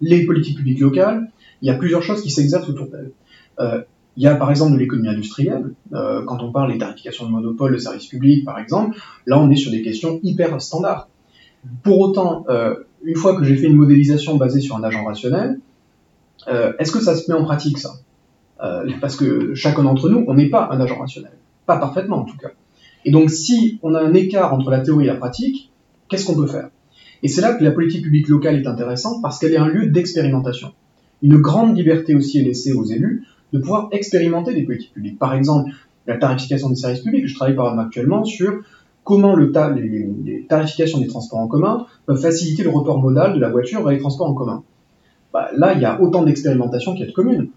les 0.00 0.24
politiques 0.26 0.58
publiques 0.58 0.80
locales, 0.80 1.30
il 1.62 1.68
y 1.68 1.70
a 1.70 1.74
plusieurs 1.74 2.02
choses 2.02 2.22
qui 2.22 2.30
s'exercent 2.30 2.68
autour 2.68 2.88
d'elles. 2.88 3.12
Euh, 3.58 3.82
il 4.16 4.24
y 4.24 4.26
a 4.26 4.34
par 4.34 4.50
exemple 4.50 4.72
de 4.72 4.78
l'économie 4.78 5.08
industrielle, 5.08 5.74
euh, 5.94 6.24
quand 6.24 6.42
on 6.42 6.50
parle 6.50 6.72
des 6.72 6.78
tarifications 6.78 7.24
de 7.26 7.30
monopole, 7.30 7.72
de 7.72 7.78
services 7.78 8.06
publics 8.06 8.44
par 8.44 8.58
exemple, 8.58 8.98
là 9.26 9.38
on 9.38 9.48
est 9.50 9.56
sur 9.56 9.70
des 9.70 9.80
questions 9.80 10.18
hyper 10.24 10.60
standards. 10.60 11.08
Pour 11.84 12.00
autant, 12.00 12.44
euh, 12.48 12.74
une 13.04 13.14
fois 13.14 13.36
que 13.36 13.44
j'ai 13.44 13.56
fait 13.56 13.66
une 13.66 13.76
modélisation 13.76 14.36
basée 14.36 14.60
sur 14.60 14.76
un 14.76 14.82
agent 14.82 15.04
rationnel, 15.04 15.60
euh, 16.48 16.72
est-ce 16.80 16.90
que 16.90 17.00
ça 17.00 17.14
se 17.14 17.30
met 17.30 17.38
en 17.38 17.44
pratique 17.44 17.78
ça? 17.78 17.90
Parce 19.00 19.16
que 19.16 19.54
chacun 19.54 19.84
d'entre 19.84 20.08
nous, 20.08 20.24
on 20.26 20.34
n'est 20.34 20.50
pas 20.50 20.68
un 20.72 20.80
agent 20.80 20.98
rationnel, 20.98 21.32
pas 21.66 21.78
parfaitement 21.78 22.18
en 22.18 22.24
tout 22.24 22.36
cas. 22.36 22.48
Et 23.04 23.10
donc 23.10 23.30
si 23.30 23.78
on 23.82 23.94
a 23.94 24.00
un 24.00 24.14
écart 24.14 24.52
entre 24.52 24.70
la 24.70 24.80
théorie 24.80 25.04
et 25.04 25.08
la 25.08 25.14
pratique, 25.14 25.70
qu'est-ce 26.08 26.26
qu'on 26.26 26.34
peut 26.34 26.46
faire? 26.46 26.70
Et 27.22 27.28
c'est 27.28 27.40
là 27.40 27.54
que 27.54 27.64
la 27.64 27.70
politique 27.70 28.02
publique 28.02 28.28
locale 28.28 28.56
est 28.56 28.66
intéressante 28.66 29.22
parce 29.22 29.38
qu'elle 29.38 29.52
est 29.52 29.58
un 29.58 29.68
lieu 29.68 29.86
d'expérimentation. 29.86 30.72
Une 31.22 31.36
grande 31.36 31.76
liberté 31.76 32.14
aussi 32.14 32.38
est 32.38 32.44
laissée 32.44 32.72
aux 32.72 32.84
élus 32.84 33.24
de 33.52 33.58
pouvoir 33.58 33.88
expérimenter 33.92 34.54
des 34.54 34.62
politiques 34.62 34.92
publiques. 34.92 35.18
Par 35.18 35.34
exemple, 35.34 35.70
la 36.08 36.16
tarification 36.16 36.70
des 36.70 36.76
services 36.76 37.02
publics. 37.02 37.26
Je 37.26 37.34
travaille 37.34 37.54
par 37.54 37.66
exemple 37.66 37.86
actuellement 37.86 38.24
sur 38.24 38.62
comment 39.04 39.36
les, 39.36 40.46
tarifications 40.48 40.98
des 40.98 41.06
transports 41.06 41.38
en 41.38 41.48
commun 41.48 41.86
peuvent 42.06 42.20
faciliter 42.20 42.62
le 42.62 42.70
report 42.70 42.98
modal 42.98 43.34
de 43.34 43.40
la 43.40 43.50
voiture 43.50 43.82
vers 43.82 43.92
les 43.92 43.98
transports 43.98 44.28
en 44.28 44.34
commun. 44.34 44.64
Bah, 45.32 45.50
là, 45.56 45.74
il 45.74 45.80
y 45.80 45.84
a 45.84 46.00
autant 46.00 46.24
d'expérimentation 46.24 46.92
qu'il 46.92 47.02
y 47.02 47.04
a 47.04 47.06
de 47.08 47.12
communes. 47.12 47.48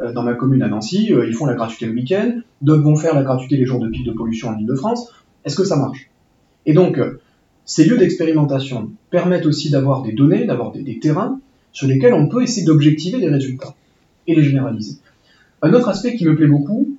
Euh, 0.00 0.12
dans 0.12 0.22
ma 0.22 0.34
commune 0.34 0.62
à 0.62 0.68
Nancy, 0.68 1.12
euh, 1.12 1.26
ils 1.26 1.34
font 1.34 1.46
la 1.46 1.54
gratuité 1.54 1.86
le 1.86 1.92
week-end, 1.92 2.40
d'autres 2.62 2.82
vont 2.82 2.96
faire 2.96 3.14
la 3.14 3.22
gratuité 3.22 3.56
les 3.56 3.66
jours 3.66 3.80
de 3.80 3.88
pic 3.88 4.04
de 4.04 4.12
pollution 4.12 4.48
en 4.48 4.58
Ile-de-France. 4.58 5.12
Est-ce 5.44 5.56
que 5.56 5.64
ça 5.64 5.76
marche? 5.76 6.10
Et 6.64 6.72
donc, 6.72 6.98
euh, 6.98 7.20
ces 7.66 7.84
lieux 7.84 7.98
d'expérimentation 7.98 8.90
permettent 9.10 9.46
aussi 9.46 9.70
d'avoir 9.70 10.02
des 10.02 10.12
données, 10.12 10.46
d'avoir 10.46 10.72
des, 10.72 10.98
terrains 10.98 11.40
sur 11.72 11.86
lesquels 11.86 12.14
on 12.14 12.28
peut 12.28 12.42
essayer 12.42 12.66
d'objectiver 12.66 13.18
les 13.18 13.28
résultats 13.28 13.74
et 14.26 14.34
les 14.34 14.42
généraliser. 14.42 14.96
Un 15.62 15.72
autre 15.74 15.88
aspect 15.88 16.16
qui 16.16 16.24
me 16.24 16.34
plaît 16.34 16.46
beaucoup, 16.46 16.96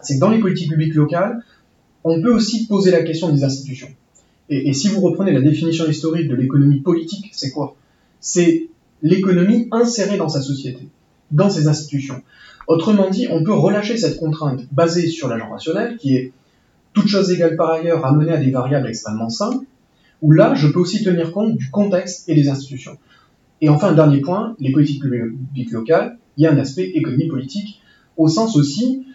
c'est 0.00 0.16
que 0.16 0.20
dans 0.20 0.30
les 0.30 0.40
politiques 0.40 0.70
publiques 0.70 0.94
locales, 0.94 1.44
on 2.02 2.20
peut 2.20 2.32
aussi 2.34 2.66
poser 2.66 2.90
la 2.90 3.02
question 3.02 3.32
des 3.32 3.44
institutions. 3.44 3.88
Et 4.48 4.72
si 4.72 4.88
vous 4.88 5.00
reprenez 5.00 5.32
la 5.32 5.40
définition 5.40 5.88
historique 5.88 6.26
de 6.26 6.34
l'économie 6.34 6.80
politique, 6.80 7.30
c'est 7.32 7.50
quoi? 7.50 7.76
C'est 8.18 8.68
l'économie 9.00 9.68
insérée 9.70 10.16
dans 10.16 10.28
sa 10.28 10.42
société, 10.42 10.88
dans 11.30 11.50
ses 11.50 11.68
institutions. 11.68 12.22
Autrement 12.66 13.10
dit, 13.10 13.26
on 13.30 13.42
peut 13.42 13.52
relâcher 13.52 13.96
cette 13.96 14.18
contrainte 14.18 14.62
basée 14.72 15.08
sur 15.08 15.28
l'agent 15.28 15.50
rationnel, 15.50 15.96
qui 15.96 16.16
est 16.16 16.32
toute 16.92 17.08
chose 17.08 17.30
égale 17.30 17.56
par 17.56 17.70
ailleurs 17.70 18.04
amenée 18.04 18.32
à 18.32 18.36
des 18.36 18.50
variables 18.50 18.88
extrêmement 18.88 19.28
simples, 19.28 19.64
où 20.22 20.32
là, 20.32 20.54
je 20.54 20.68
peux 20.68 20.80
aussi 20.80 21.02
tenir 21.02 21.32
compte 21.32 21.56
du 21.56 21.70
contexte 21.70 22.28
et 22.28 22.34
des 22.34 22.48
institutions. 22.48 22.98
Et 23.60 23.68
enfin, 23.68 23.92
dernier 23.92 24.20
point, 24.20 24.54
les 24.58 24.72
politiques 24.72 25.02
publiques 25.02 25.72
locales, 25.72 26.18
il 26.36 26.44
y 26.44 26.46
a 26.46 26.52
un 26.52 26.58
aspect 26.58 26.84
économie 26.94 27.28
politique, 27.28 27.80
au 28.16 28.28
sens 28.28 28.56
aussi 28.56 29.06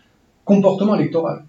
comportement 0.44 0.96
électoral. 0.96 1.46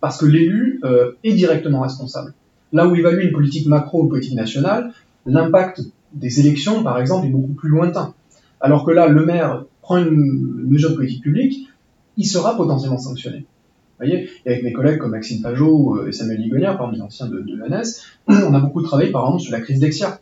Parce 0.00 0.18
que 0.18 0.26
l'élu 0.26 0.80
euh, 0.84 1.12
est 1.24 1.32
directement 1.32 1.80
responsable. 1.80 2.34
Là 2.72 2.86
où 2.86 2.94
évalue 2.94 3.24
une 3.24 3.32
politique 3.32 3.66
macro 3.66 4.04
ou 4.04 4.08
politique 4.08 4.34
nationale, 4.34 4.92
l'impact 5.24 5.82
des 6.12 6.40
élections, 6.40 6.82
par 6.82 6.98
exemple, 6.98 7.26
est 7.26 7.30
beaucoup 7.30 7.54
plus 7.54 7.68
lointain. 7.68 8.14
Alors 8.60 8.84
que 8.84 8.90
là, 8.90 9.08
le 9.08 9.24
maire 9.24 9.64
prend 9.86 9.98
une 9.98 10.66
mesure 10.66 10.90
de 10.90 10.96
politique 10.96 11.22
publique, 11.22 11.68
il 12.16 12.26
sera 12.26 12.56
potentiellement 12.56 12.98
sanctionné. 12.98 13.38
Vous 13.38 14.04
voyez, 14.04 14.28
et 14.44 14.50
avec 14.50 14.64
mes 14.64 14.72
collègues 14.72 14.98
comme 14.98 15.12
Maxime 15.12 15.40
Pajot 15.40 15.98
euh, 15.98 16.08
et 16.08 16.12
Samuel 16.12 16.40
Ligonière, 16.40 16.76
parmi 16.76 16.96
les 16.96 17.02
anciens 17.02 17.28
de, 17.28 17.38
de 17.38 17.54
on 18.28 18.52
a 18.52 18.58
beaucoup 18.58 18.82
travaillé 18.82 19.12
par 19.12 19.24
exemple 19.24 19.42
sur 19.42 19.52
la 19.52 19.60
crise 19.60 19.78
d'Exia, 19.78 20.18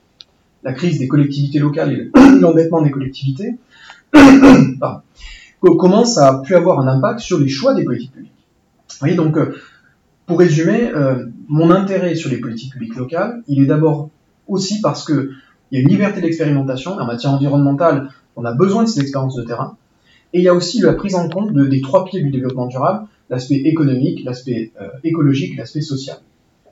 la 0.64 0.74
crise 0.74 0.98
des 0.98 1.08
collectivités 1.08 1.60
locales 1.60 1.92
et 1.92 2.10
l'endettement 2.40 2.82
des 2.82 2.90
collectivités, 2.90 3.56
commence 5.60 6.18
à 6.18 6.42
pu 6.44 6.54
avoir 6.54 6.80
un 6.80 6.86
impact 6.86 7.20
sur 7.20 7.40
les 7.40 7.48
choix 7.48 7.72
des 7.72 7.84
politiques 7.84 8.12
publiques? 8.12 8.32
Vous 8.90 8.96
voyez, 9.00 9.14
donc, 9.14 9.38
euh, 9.38 9.56
pour 10.26 10.38
résumer, 10.40 10.90
euh, 10.94 11.24
mon 11.48 11.70
intérêt 11.70 12.14
sur 12.14 12.28
les 12.28 12.38
politiques 12.38 12.74
publiques 12.74 12.96
locales, 12.96 13.42
il 13.48 13.62
est 13.62 13.66
d'abord 13.66 14.10
aussi 14.46 14.82
parce 14.82 15.04
que 15.04 15.30
il 15.70 15.78
y 15.78 15.78
a 15.78 15.82
une 15.82 15.88
liberté 15.88 16.20
d'expérimentation. 16.20 16.92
En 16.98 17.06
matière 17.06 17.32
environnementale, 17.32 18.10
on 18.36 18.44
a 18.44 18.52
besoin 18.52 18.84
de 18.84 18.88
ces 18.88 19.00
expériences 19.00 19.36
de 19.36 19.42
terrain. 19.42 19.76
Et 20.32 20.38
il 20.38 20.42
y 20.42 20.48
a 20.48 20.54
aussi 20.54 20.80
la 20.80 20.94
prise 20.94 21.14
en 21.14 21.28
compte 21.28 21.52
de, 21.52 21.64
des 21.64 21.80
trois 21.80 22.04
pieds 22.04 22.20
du 22.20 22.30
développement 22.30 22.66
durable, 22.66 23.06
l'aspect 23.30 23.54
économique, 23.54 24.24
l'aspect 24.24 24.72
euh, 24.80 24.88
écologique, 25.04 25.56
l'aspect 25.56 25.80
social. 25.80 26.18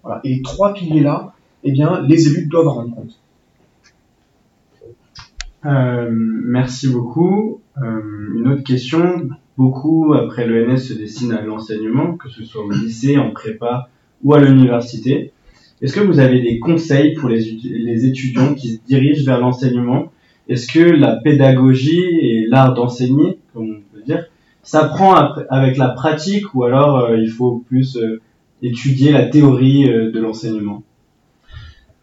Voilà. 0.03 0.21
Et 0.25 0.35
les 0.35 0.43
trois 0.43 0.75
piliers-là, 0.75 1.33
eh 1.63 1.71
bien, 1.71 2.03
les 2.03 2.29
élus 2.29 2.47
doivent 2.47 2.69
en 2.69 2.75
rendre 2.75 2.95
compte. 2.95 3.19
Euh, 5.65 6.09
merci 6.11 6.89
beaucoup. 6.89 7.61
Euh, 7.81 8.01
une 8.35 8.49
autre 8.49 8.65
question. 8.65 9.29
Beaucoup, 9.57 10.13
après 10.15 10.47
l'ENS, 10.47 10.79
se 10.79 10.95
destinent 10.95 11.37
à 11.37 11.43
l'enseignement, 11.43 12.17
que 12.17 12.29
ce 12.29 12.43
soit 12.43 12.65
au 12.65 12.71
lycée, 12.71 13.17
en 13.17 13.31
prépa 13.31 13.91
ou 14.25 14.35
à 14.35 14.41
l'université. 14.41 15.33
Est-ce 15.83 15.95
que 15.95 16.01
vous 16.01 16.19
avez 16.19 16.41
des 16.41 16.59
conseils 16.59 17.15
pour 17.15 17.29
les 17.29 18.07
étudiants 18.07 18.55
qui 18.55 18.75
se 18.75 18.79
dirigent 18.87 19.25
vers 19.25 19.39
l'enseignement 19.39 20.11
Est-ce 20.49 20.73
que 20.73 20.81
la 20.81 21.17
pédagogie 21.17 22.03
et 22.21 22.47
l'art 22.47 22.75
d'enseigner, 22.75 23.39
comme 23.55 23.71
on 23.71 23.97
peut 23.97 24.03
dire, 24.03 24.27
s'apprend 24.63 25.15
avec 25.51 25.77
la 25.77 25.89
pratique 25.91 26.55
ou 26.55 26.65
alors 26.65 26.99
euh, 26.99 27.17
il 27.17 27.31
faut 27.31 27.65
plus 27.69 27.97
euh, 27.97 28.21
étudier 28.63 29.13
la 29.13 29.27
théorie 29.27 29.91
euh, 29.91 30.11
de 30.11 30.21
l'enseignement? 30.21 30.83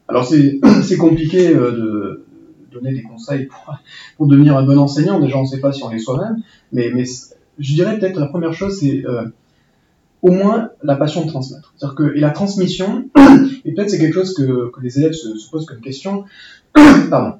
Alors 0.07 0.25
c'est 0.25 0.59
compliqué 0.97 1.53
de 1.53 2.25
donner 2.71 2.93
des 2.93 3.03
conseils 3.03 3.45
pour, 3.45 3.77
pour, 4.17 4.27
devenir 4.27 4.57
un 4.57 4.63
bon 4.63 4.77
enseignant. 4.77 5.19
Déjà, 5.19 5.37
on 5.37 5.43
ne 5.43 5.47
sait 5.47 5.59
pas 5.59 5.71
si 5.71 5.83
on 5.83 5.91
est 5.91 5.99
soi-même, 5.99 6.41
mais, 6.71 6.91
mais 6.93 7.03
je 7.59 7.73
dirais 7.73 7.99
peut-être 7.99 8.19
la 8.19 8.27
première 8.27 8.53
chose, 8.53 8.79
c'est 8.79 9.03
au 10.21 10.31
moins 10.31 10.69
la 10.83 10.95
passion 10.95 11.25
de 11.25 11.29
transmettre. 11.29 11.73
C'est-à-dire 11.77 11.95
que 11.95 12.15
et 12.15 12.19
la 12.19 12.31
transmission, 12.31 13.09
et 13.65 13.73
peut-être 13.73 13.89
c'est 13.89 13.99
quelque 13.99 14.13
chose 14.13 14.33
que, 14.33 14.71
les 14.81 14.97
élèves 14.99 15.13
se, 15.13 15.37
se, 15.37 15.49
posent 15.49 15.65
comme 15.65 15.81
question. 15.81 16.25
Pardon. 17.09 17.39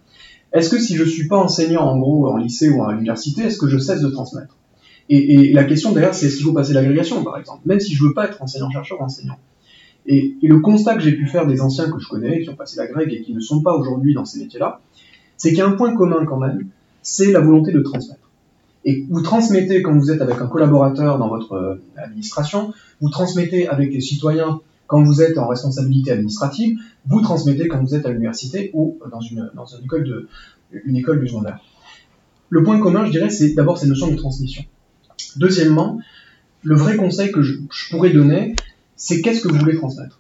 Est-ce 0.53 0.69
que 0.69 0.79
si 0.79 0.95
je 0.95 1.03
suis 1.03 1.27
pas 1.27 1.37
enseignant 1.37 1.83
en 1.83 1.99
gros 1.99 2.27
en 2.27 2.37
lycée 2.37 2.69
ou 2.69 2.83
à 2.83 2.93
l'université, 2.93 3.43
est-ce 3.43 3.57
que 3.57 3.67
je 3.67 3.77
cesse 3.77 4.01
de 4.01 4.09
transmettre? 4.09 4.55
Et, 5.11 5.51
la 5.53 5.63
question 5.63 5.91
derrière, 5.91 6.13
c'est 6.13 6.27
est-ce 6.27 6.37
qu'il 6.37 6.45
faut 6.45 6.53
passer 6.53 6.73
l'agrégation, 6.73 7.23
par 7.23 7.37
exemple, 7.37 7.61
même 7.65 7.79
si 7.79 7.95
je 7.95 8.03
veux 8.03 8.13
pas 8.13 8.25
être 8.25 8.41
enseignant-chercheur 8.43 9.01
enseignant. 9.01 9.37
Et, 10.05 10.35
et, 10.41 10.47
le 10.47 10.59
constat 10.59 10.95
que 10.95 11.01
j'ai 11.01 11.13
pu 11.13 11.25
faire 11.25 11.47
des 11.47 11.61
anciens 11.61 11.89
que 11.89 11.99
je 11.99 12.07
connais, 12.07 12.41
qui 12.41 12.49
ont 12.49 12.55
passé 12.55 12.77
l'agrég 12.77 13.11
et 13.11 13.21
qui 13.21 13.33
ne 13.33 13.39
sont 13.39 13.61
pas 13.61 13.75
aujourd'hui 13.75 14.13
dans 14.13 14.25
ces 14.25 14.39
métiers-là, 14.39 14.81
c'est 15.35 15.49
qu'il 15.49 15.59
y 15.59 15.61
a 15.61 15.67
un 15.67 15.71
point 15.71 15.95
commun 15.95 16.25
quand 16.25 16.37
même, 16.37 16.67
c'est 17.01 17.31
la 17.31 17.39
volonté 17.39 17.71
de 17.71 17.79
transmettre. 17.79 18.29
Et 18.85 19.05
vous 19.09 19.21
transmettez 19.21 19.81
quand 19.81 19.97
vous 19.97 20.11
êtes 20.11 20.21
avec 20.21 20.39
un 20.39 20.47
collaborateur 20.47 21.17
dans 21.17 21.27
votre 21.27 21.53
euh, 21.53 21.81
administration, 21.97 22.73
vous 23.01 23.09
transmettez 23.09 23.67
avec 23.67 23.91
les 23.91 24.01
citoyens 24.01 24.61
quand 24.89 25.03
vous 25.03 25.21
êtes 25.21 25.37
en 25.37 25.47
responsabilité 25.47 26.11
administrative, 26.11 26.79
vous 27.05 27.21
transmettez 27.21 27.67
quand 27.67 27.79
vous 27.79 27.93
êtes 27.93 28.07
à 28.07 28.09
l'université 28.09 28.71
ou 28.73 28.97
dans 29.11 29.21
une, 29.21 29.51
école 29.83 30.03
de 30.03 30.27
une 30.83 31.27
secondaire. 31.27 31.59
Le 32.49 32.63
point 32.63 32.79
commun, 32.79 33.05
je 33.05 33.11
dirais, 33.11 33.29
c'est 33.29 33.53
d'abord 33.53 33.77
cette 33.77 33.89
notion 33.89 34.09
de 34.09 34.15
transmission. 34.15 34.63
Deuxièmement, 35.35 35.99
le 36.63 36.75
vrai 36.75 36.95
conseil 36.95 37.31
que 37.31 37.43
je, 37.43 37.59
pourrais 37.91 38.09
donner, 38.09 38.55
c'est 38.95 39.21
qu'est-ce 39.21 39.41
que 39.43 39.47
vous 39.47 39.59
voulez 39.59 39.75
transmettre? 39.75 40.19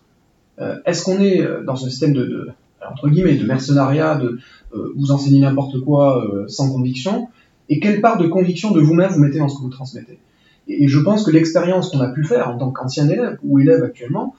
Euh, 0.61 0.75
Est-ce 0.85 1.03
qu'on 1.03 1.19
est 1.19 1.41
euh, 1.41 1.63
dans 1.63 1.83
un 1.83 1.89
système 1.89 2.13
de, 2.13 2.49
entre 2.87 3.09
guillemets 3.09 3.37
de 3.37 3.47
mercenariat, 3.47 4.17
de 4.17 4.37
euh, 4.75 4.93
vous 4.95 5.09
enseigner 5.11 5.39
n'importe 5.39 5.79
quoi 5.79 6.23
sans 6.47 6.71
conviction, 6.71 7.29
et 7.69 7.79
quelle 7.79 8.01
part 8.01 8.19
de 8.19 8.27
conviction 8.27 8.69
de 8.69 8.81
vous-même 8.81 9.09
vous 9.09 9.19
mettez 9.19 9.39
dans 9.39 9.49
ce 9.49 9.57
que 9.57 9.63
vous 9.63 9.69
transmettez? 9.69 10.19
Et, 10.67 10.83
et 10.83 10.87
je 10.87 10.99
pense 10.99 11.23
que 11.23 11.31
l'expérience 11.31 11.89
qu'on 11.89 12.01
a 12.01 12.09
pu 12.09 12.23
faire 12.23 12.49
en 12.49 12.59
tant 12.59 12.69
qu'ancien 12.69 13.09
élève 13.09 13.39
ou 13.41 13.57
élève 13.57 13.83
actuellement, 13.83 14.35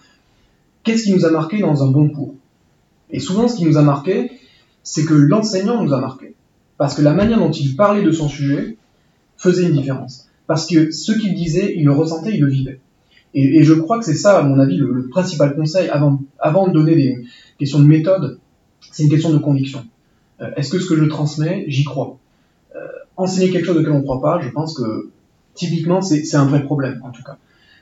qu'est-ce 0.83 1.05
qui 1.05 1.13
nous 1.13 1.25
a 1.25 1.31
marqué 1.31 1.61
dans 1.61 1.83
un 1.85 1.91
bon 1.91 2.09
cours? 2.09 2.35
Et 3.11 3.21
souvent, 3.21 3.49
ce 3.49 3.57
qui 3.57 3.65
nous 3.65 3.77
a 3.77 3.83
marqué, 3.83 4.31
c'est 4.83 5.05
que 5.05 5.15
l'enseignant 5.15 5.83
nous 5.83 5.93
a 5.93 6.01
marqué, 6.01 6.35
parce 6.79 6.95
que 6.95 7.03
la 7.03 7.13
manière 7.13 7.39
dont 7.39 7.51
il 7.51 7.77
parlait 7.77 8.03
de 8.03 8.13
son 8.13 8.29
sujet 8.29 8.77
faisait 9.37 9.65
une 9.65 9.73
différence 9.73 10.31
parce 10.51 10.67
que 10.67 10.91
ce 10.91 11.13
qu'il 11.13 11.33
disait, 11.35 11.75
il 11.77 11.85
le 11.85 11.93
ressentait, 11.93 12.33
il 12.35 12.41
le 12.41 12.49
vivait. 12.49 12.81
Et, 13.35 13.63
je 13.63 13.73
crois 13.73 14.01
que 14.01 14.05
c'est 14.05 14.17
ça, 14.17 14.37
à 14.37 14.43
mon 14.43 14.59
avis, 14.59 14.77
le, 14.77 15.07
principal 15.07 15.55
conseil 15.55 15.89
avant, 15.89 16.21
avant 16.41 16.67
de 16.67 16.73
donner 16.73 16.97
des 16.97 17.25
questions 17.57 17.79
de 17.79 17.85
méthode, 17.85 18.41
c'est 18.91 19.05
une 19.05 19.11
question 19.11 19.31
de 19.31 19.39
conviction. 19.39 19.85
Euh, 20.41 20.51
Est-ce 20.57 20.71
que 20.71 20.81
ce 20.81 20.89
que 20.89 20.97
je 20.97 21.05
transmets, 21.05 21.67
j'y 21.69 21.85
crois? 21.85 22.19
Euh, 22.75 22.81
Enseigner 23.17 23.53
quelque 23.53 23.65
chose 23.65 23.77
auquel 23.77 23.93
on 23.93 23.99
ne 23.99 24.03
croit 24.03 24.21
pas, 24.21 24.41
je 24.41 24.49
pense 24.49 24.77
que 24.77 25.11
typiquement, 25.55 26.03
c'est 26.03 26.35
un 26.35 26.47
vrai 26.47 26.65
problème, 26.65 27.01
en 27.05 27.13
tout 27.13 27.23
cas. 27.23 27.37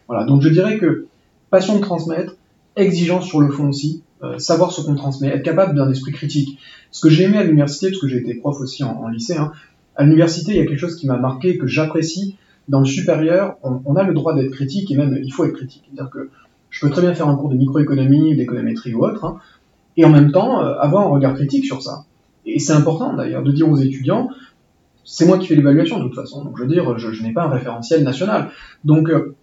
Voilà, 0.07 0.27
donc 0.27 0.43
je 0.43 0.51
dirais 0.51 0.77
que 0.77 1.07
passion 1.49 1.77
de 1.77 1.81
transmettre, 1.81 2.37
exigence 2.79 3.27
sur 3.27 3.41
le 3.41 3.51
fond 3.51 3.69
aussi, 3.69 4.03
euh, 4.23 4.39
savoir 4.39 4.73
ce 4.73 4.81
qu'on 4.81 4.95
transmet, 4.95 5.29
être 5.29 5.43
capable 5.43 5.77
d'un 5.77 5.91
esprit 5.91 6.13
critique. 6.13 6.59
Ce 6.91 7.01
que 7.01 7.11
j'ai 7.11 7.25
aimé 7.25 7.39
à 7.39 7.45
l'université, 7.45 7.89
parce 7.89 8.01
que 8.01 8.09
j'ai 8.09 8.19
été 8.19 8.35
prof 8.35 8.59
aussi 8.61 8.83
en, 8.85 9.09
lycée, 9.09 9.37
hein, 9.37 9.53
à 9.97 10.05
l'université, 10.05 10.53
il 10.53 10.57
y 10.57 10.61
a 10.61 10.67
quelque 10.67 10.79
chose 10.79 10.97
qui 10.97 11.07
m'a 11.07 11.19
marqué, 11.19 11.59
que 11.59 11.67
j'apprécie, 11.67 12.37
dans 12.69 12.81
le 12.81 12.87
supérieur, 12.87 13.57
on, 13.63 13.97
a 13.97 14.03
le 14.03 14.13
droit 14.13 14.35
d'être 14.35 14.51
critique 14.51 14.91
et 14.91 14.97
même 14.97 15.19
il 15.23 15.33
faut 15.33 15.45
être 15.45 15.55
critique. 15.55 15.85
C'est-à-dire 15.87 16.11
que 16.11 16.31
je 16.69 16.81
peux 16.85 16.91
très 16.91 17.01
bien 17.01 17.15
faire 17.15 17.29
un 17.29 17.37
cours 17.37 17.49
de 17.49 17.57
microéconomie, 17.57 18.37
d'économétrie 18.37 18.95
ou 18.95 19.05
autre, 19.05 19.25
hein, 19.25 19.39
et 19.97 20.05
en 20.05 20.11
même 20.11 20.33
temps 20.33 20.63
euh, 20.63 20.75
avoir 20.79 21.07
un 21.07 21.11
regard 21.11 21.35
critique 21.35 21.65
sur 21.65 21.83
ça. 21.83 22.05
Et 22.45 22.59
c'est 22.59 22.75
important 22.75 23.15
d'ailleurs 23.15 23.43
de 23.43 23.53
dire 23.53 23.69
aux 23.71 23.77
étudiants, 23.77 24.29
c'est 25.05 25.27
moi 25.27 25.39
qui 25.39 25.47
fais 25.47 25.55
l'évaluation 25.55 25.99
de 25.99 26.05
toute 26.05 26.15
façon, 26.15 26.45
donc 26.45 26.59
je 26.59 26.63
veux 26.65 26.69
dire, 26.69 26.99
je, 26.99 27.11
je 27.11 27.23
n'ai 27.23 27.33
pas 27.33 27.45
un 27.45 27.49
référentiel 27.49 28.05
national. 28.05 28.51
Donc 28.85 29.09
euh, 29.09 29.35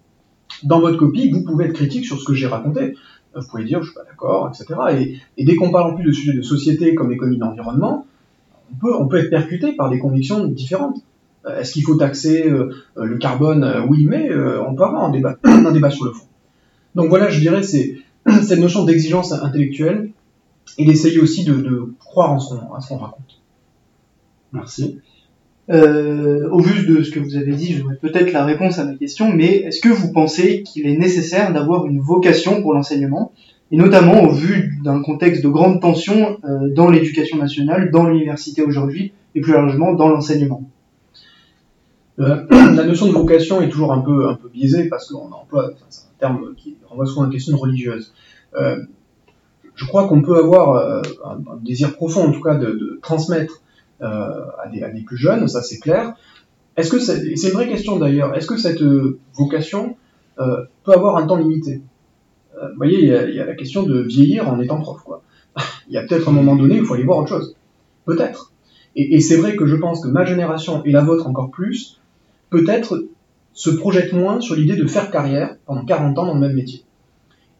dans 0.63 0.79
votre 0.79 0.97
copie, 0.97 1.29
vous 1.31 1.43
pouvez 1.43 1.65
être 1.65 1.73
critique 1.73 2.05
sur 2.05 2.19
ce 2.19 2.25
que 2.25 2.33
j'ai 2.33 2.47
raconté. 2.47 2.95
Vous 3.35 3.47
pouvez 3.47 3.65
dire, 3.65 3.81
je 3.81 3.87
suis 3.87 3.95
pas 3.95 4.03
d'accord, 4.03 4.49
etc. 4.49 5.19
Et, 5.37 5.43
dès 5.43 5.55
qu'on 5.55 5.71
parle 5.71 5.91
en 5.91 5.95
plus 5.95 6.05
de 6.05 6.11
sujets 6.11 6.33
de 6.33 6.41
société 6.41 6.95
comme 6.95 7.09
l'économie 7.09 7.37
d'environnement, 7.37 8.07
on 8.71 8.75
peut, 8.75 8.95
on 8.95 9.07
peut 9.07 9.17
être 9.17 9.29
percuté 9.29 9.73
par 9.73 9.89
des 9.89 9.99
convictions 9.99 10.45
différentes. 10.45 10.97
Euh, 11.45 11.59
est-ce 11.59 11.73
qu'il 11.73 11.83
faut 11.83 11.95
taxer 11.95 12.47
euh, 12.47 12.73
euh, 12.97 13.05
le 13.05 13.17
carbone? 13.17 13.85
Oui, 13.89 14.05
mais 14.05 14.29
on 14.33 14.73
peut 14.73 14.83
avoir 14.83 15.03
un 15.03 15.11
débat, 15.11 15.37
un 15.43 15.71
débat 15.71 15.91
sur 15.91 16.05
le 16.05 16.11
fond. 16.11 16.25
Donc 16.95 17.09
voilà, 17.09 17.29
je 17.29 17.39
dirais, 17.39 17.63
c'est 17.63 17.97
cette 18.43 18.59
notion 18.59 18.85
d'exigence 18.85 19.31
intellectuelle 19.33 20.11
et 20.77 20.85
d'essayer 20.85 21.19
aussi 21.19 21.43
de, 21.43 21.55
de, 21.55 21.93
croire 21.99 22.31
en 22.31 22.39
ce 22.39 22.55
qu'on 22.87 22.97
raconte. 22.97 23.41
Merci. 24.53 24.99
Euh, 25.71 26.47
au 26.51 26.59
vu 26.59 26.85
de 26.85 27.01
ce 27.01 27.09
que 27.09 27.19
vous 27.19 27.37
avez 27.37 27.53
dit, 27.53 27.73
j'aurais 27.73 27.95
peut-être 27.95 28.31
la 28.31 28.45
réponse 28.45 28.77
à 28.77 28.85
ma 28.85 28.93
question, 28.93 29.33
mais 29.33 29.47
est-ce 29.47 29.81
que 29.81 29.89
vous 29.89 30.11
pensez 30.11 30.61
qu'il 30.61 30.85
est 30.85 30.97
nécessaire 30.97 31.53
d'avoir 31.53 31.87
une 31.87 31.99
vocation 31.99 32.61
pour 32.61 32.73
l'enseignement, 32.73 33.31
et 33.71 33.77
notamment 33.77 34.23
au 34.23 34.29
vu 34.29 34.77
d'un 34.83 35.01
contexte 35.01 35.43
de 35.43 35.49
grande 35.49 35.81
tension 35.81 36.37
euh, 36.43 36.69
dans 36.71 36.89
l'éducation 36.89 37.37
nationale, 37.37 37.89
dans 37.91 38.05
l'université 38.05 38.61
aujourd'hui, 38.61 39.13
et 39.33 39.41
plus 39.41 39.53
largement 39.53 39.93
dans 39.93 40.07
l'enseignement? 40.07 40.69
Euh, 42.19 42.43
la 42.51 42.83
notion 42.83 43.07
de 43.07 43.13
vocation 43.13 43.61
est 43.61 43.69
toujours 43.69 43.91
un 43.91 44.01
peu, 44.01 44.27
biaisée 44.53 44.87
parce 44.87 45.11
qu'on 45.11 45.31
emploie, 45.31 45.71
c'est 45.89 46.03
un 46.03 46.19
terme 46.19 46.53
qui 46.55 46.75
renvoie 46.87 47.07
souvent 47.07 47.23
à 47.23 47.25
une 47.25 47.31
question 47.31 47.57
religieuse. 47.57 48.13
Je 48.53 49.85
crois 49.85 50.07
qu'on 50.07 50.21
peut 50.21 50.37
avoir 50.37 51.01
un, 51.25 51.57
désir 51.61 51.95
profond, 51.95 52.27
en 52.27 52.31
tout 52.31 52.39
cas, 52.39 52.55
de, 52.55 52.99
transmettre 53.01 53.61
à, 54.01 54.67
des, 54.71 54.83
à, 54.83 54.89
des, 54.89 55.01
plus 55.01 55.17
jeunes, 55.17 55.47
ça 55.47 55.61
c'est 55.61 55.79
clair. 55.79 56.15
Est-ce 56.77 56.89
que 56.89 56.99
c'est, 56.99 57.21
une 57.21 57.53
vraie 57.53 57.67
question 57.67 57.97
d'ailleurs, 57.97 58.35
est-ce 58.35 58.47
que 58.47 58.57
cette 58.57 58.81
vocation 59.33 59.95
euh, 60.39 60.65
peut 60.83 60.91
avoir 60.91 61.17
un 61.17 61.25
temps 61.25 61.37
limité? 61.37 61.81
Vous 62.53 62.77
voyez, 62.77 62.99
il 62.99 63.35
y, 63.35 63.39
a, 63.39 63.45
la 63.45 63.55
question 63.55 63.83
de 63.83 64.01
vieillir 64.01 64.47
en 64.47 64.59
étant 64.59 64.79
prof. 64.79 65.01
Quoi. 65.03 65.21
il 65.89 65.93
y 65.93 65.97
a 65.97 66.03
peut-être 66.03 66.29
un 66.29 66.31
moment 66.31 66.55
donné 66.55 66.79
où 66.79 66.83
il 66.83 66.85
faut 66.85 66.93
aller 66.93 67.03
voir 67.03 67.19
autre 67.19 67.29
chose. 67.29 67.55
Peut-être. 68.05 68.51
Et, 68.95 69.19
c'est 69.19 69.35
vrai 69.35 69.55
que 69.55 69.65
je 69.65 69.75
pense 69.75 70.01
que 70.01 70.07
ma 70.07 70.23
génération 70.23 70.81
et 70.85 70.91
la 70.91 71.01
vôtre 71.01 71.27
encore 71.27 71.51
plus 71.51 71.99
peut-être 72.49 73.05
se 73.53 73.69
projette 73.69 74.13
moins 74.13 74.39
sur 74.39 74.55
l'idée 74.55 74.75
de 74.75 74.87
faire 74.87 75.11
carrière 75.11 75.57
pendant 75.65 75.83
40 75.83 76.17
ans 76.17 76.25
dans 76.27 76.33
le 76.33 76.39
même 76.39 76.55
métier. 76.55 76.83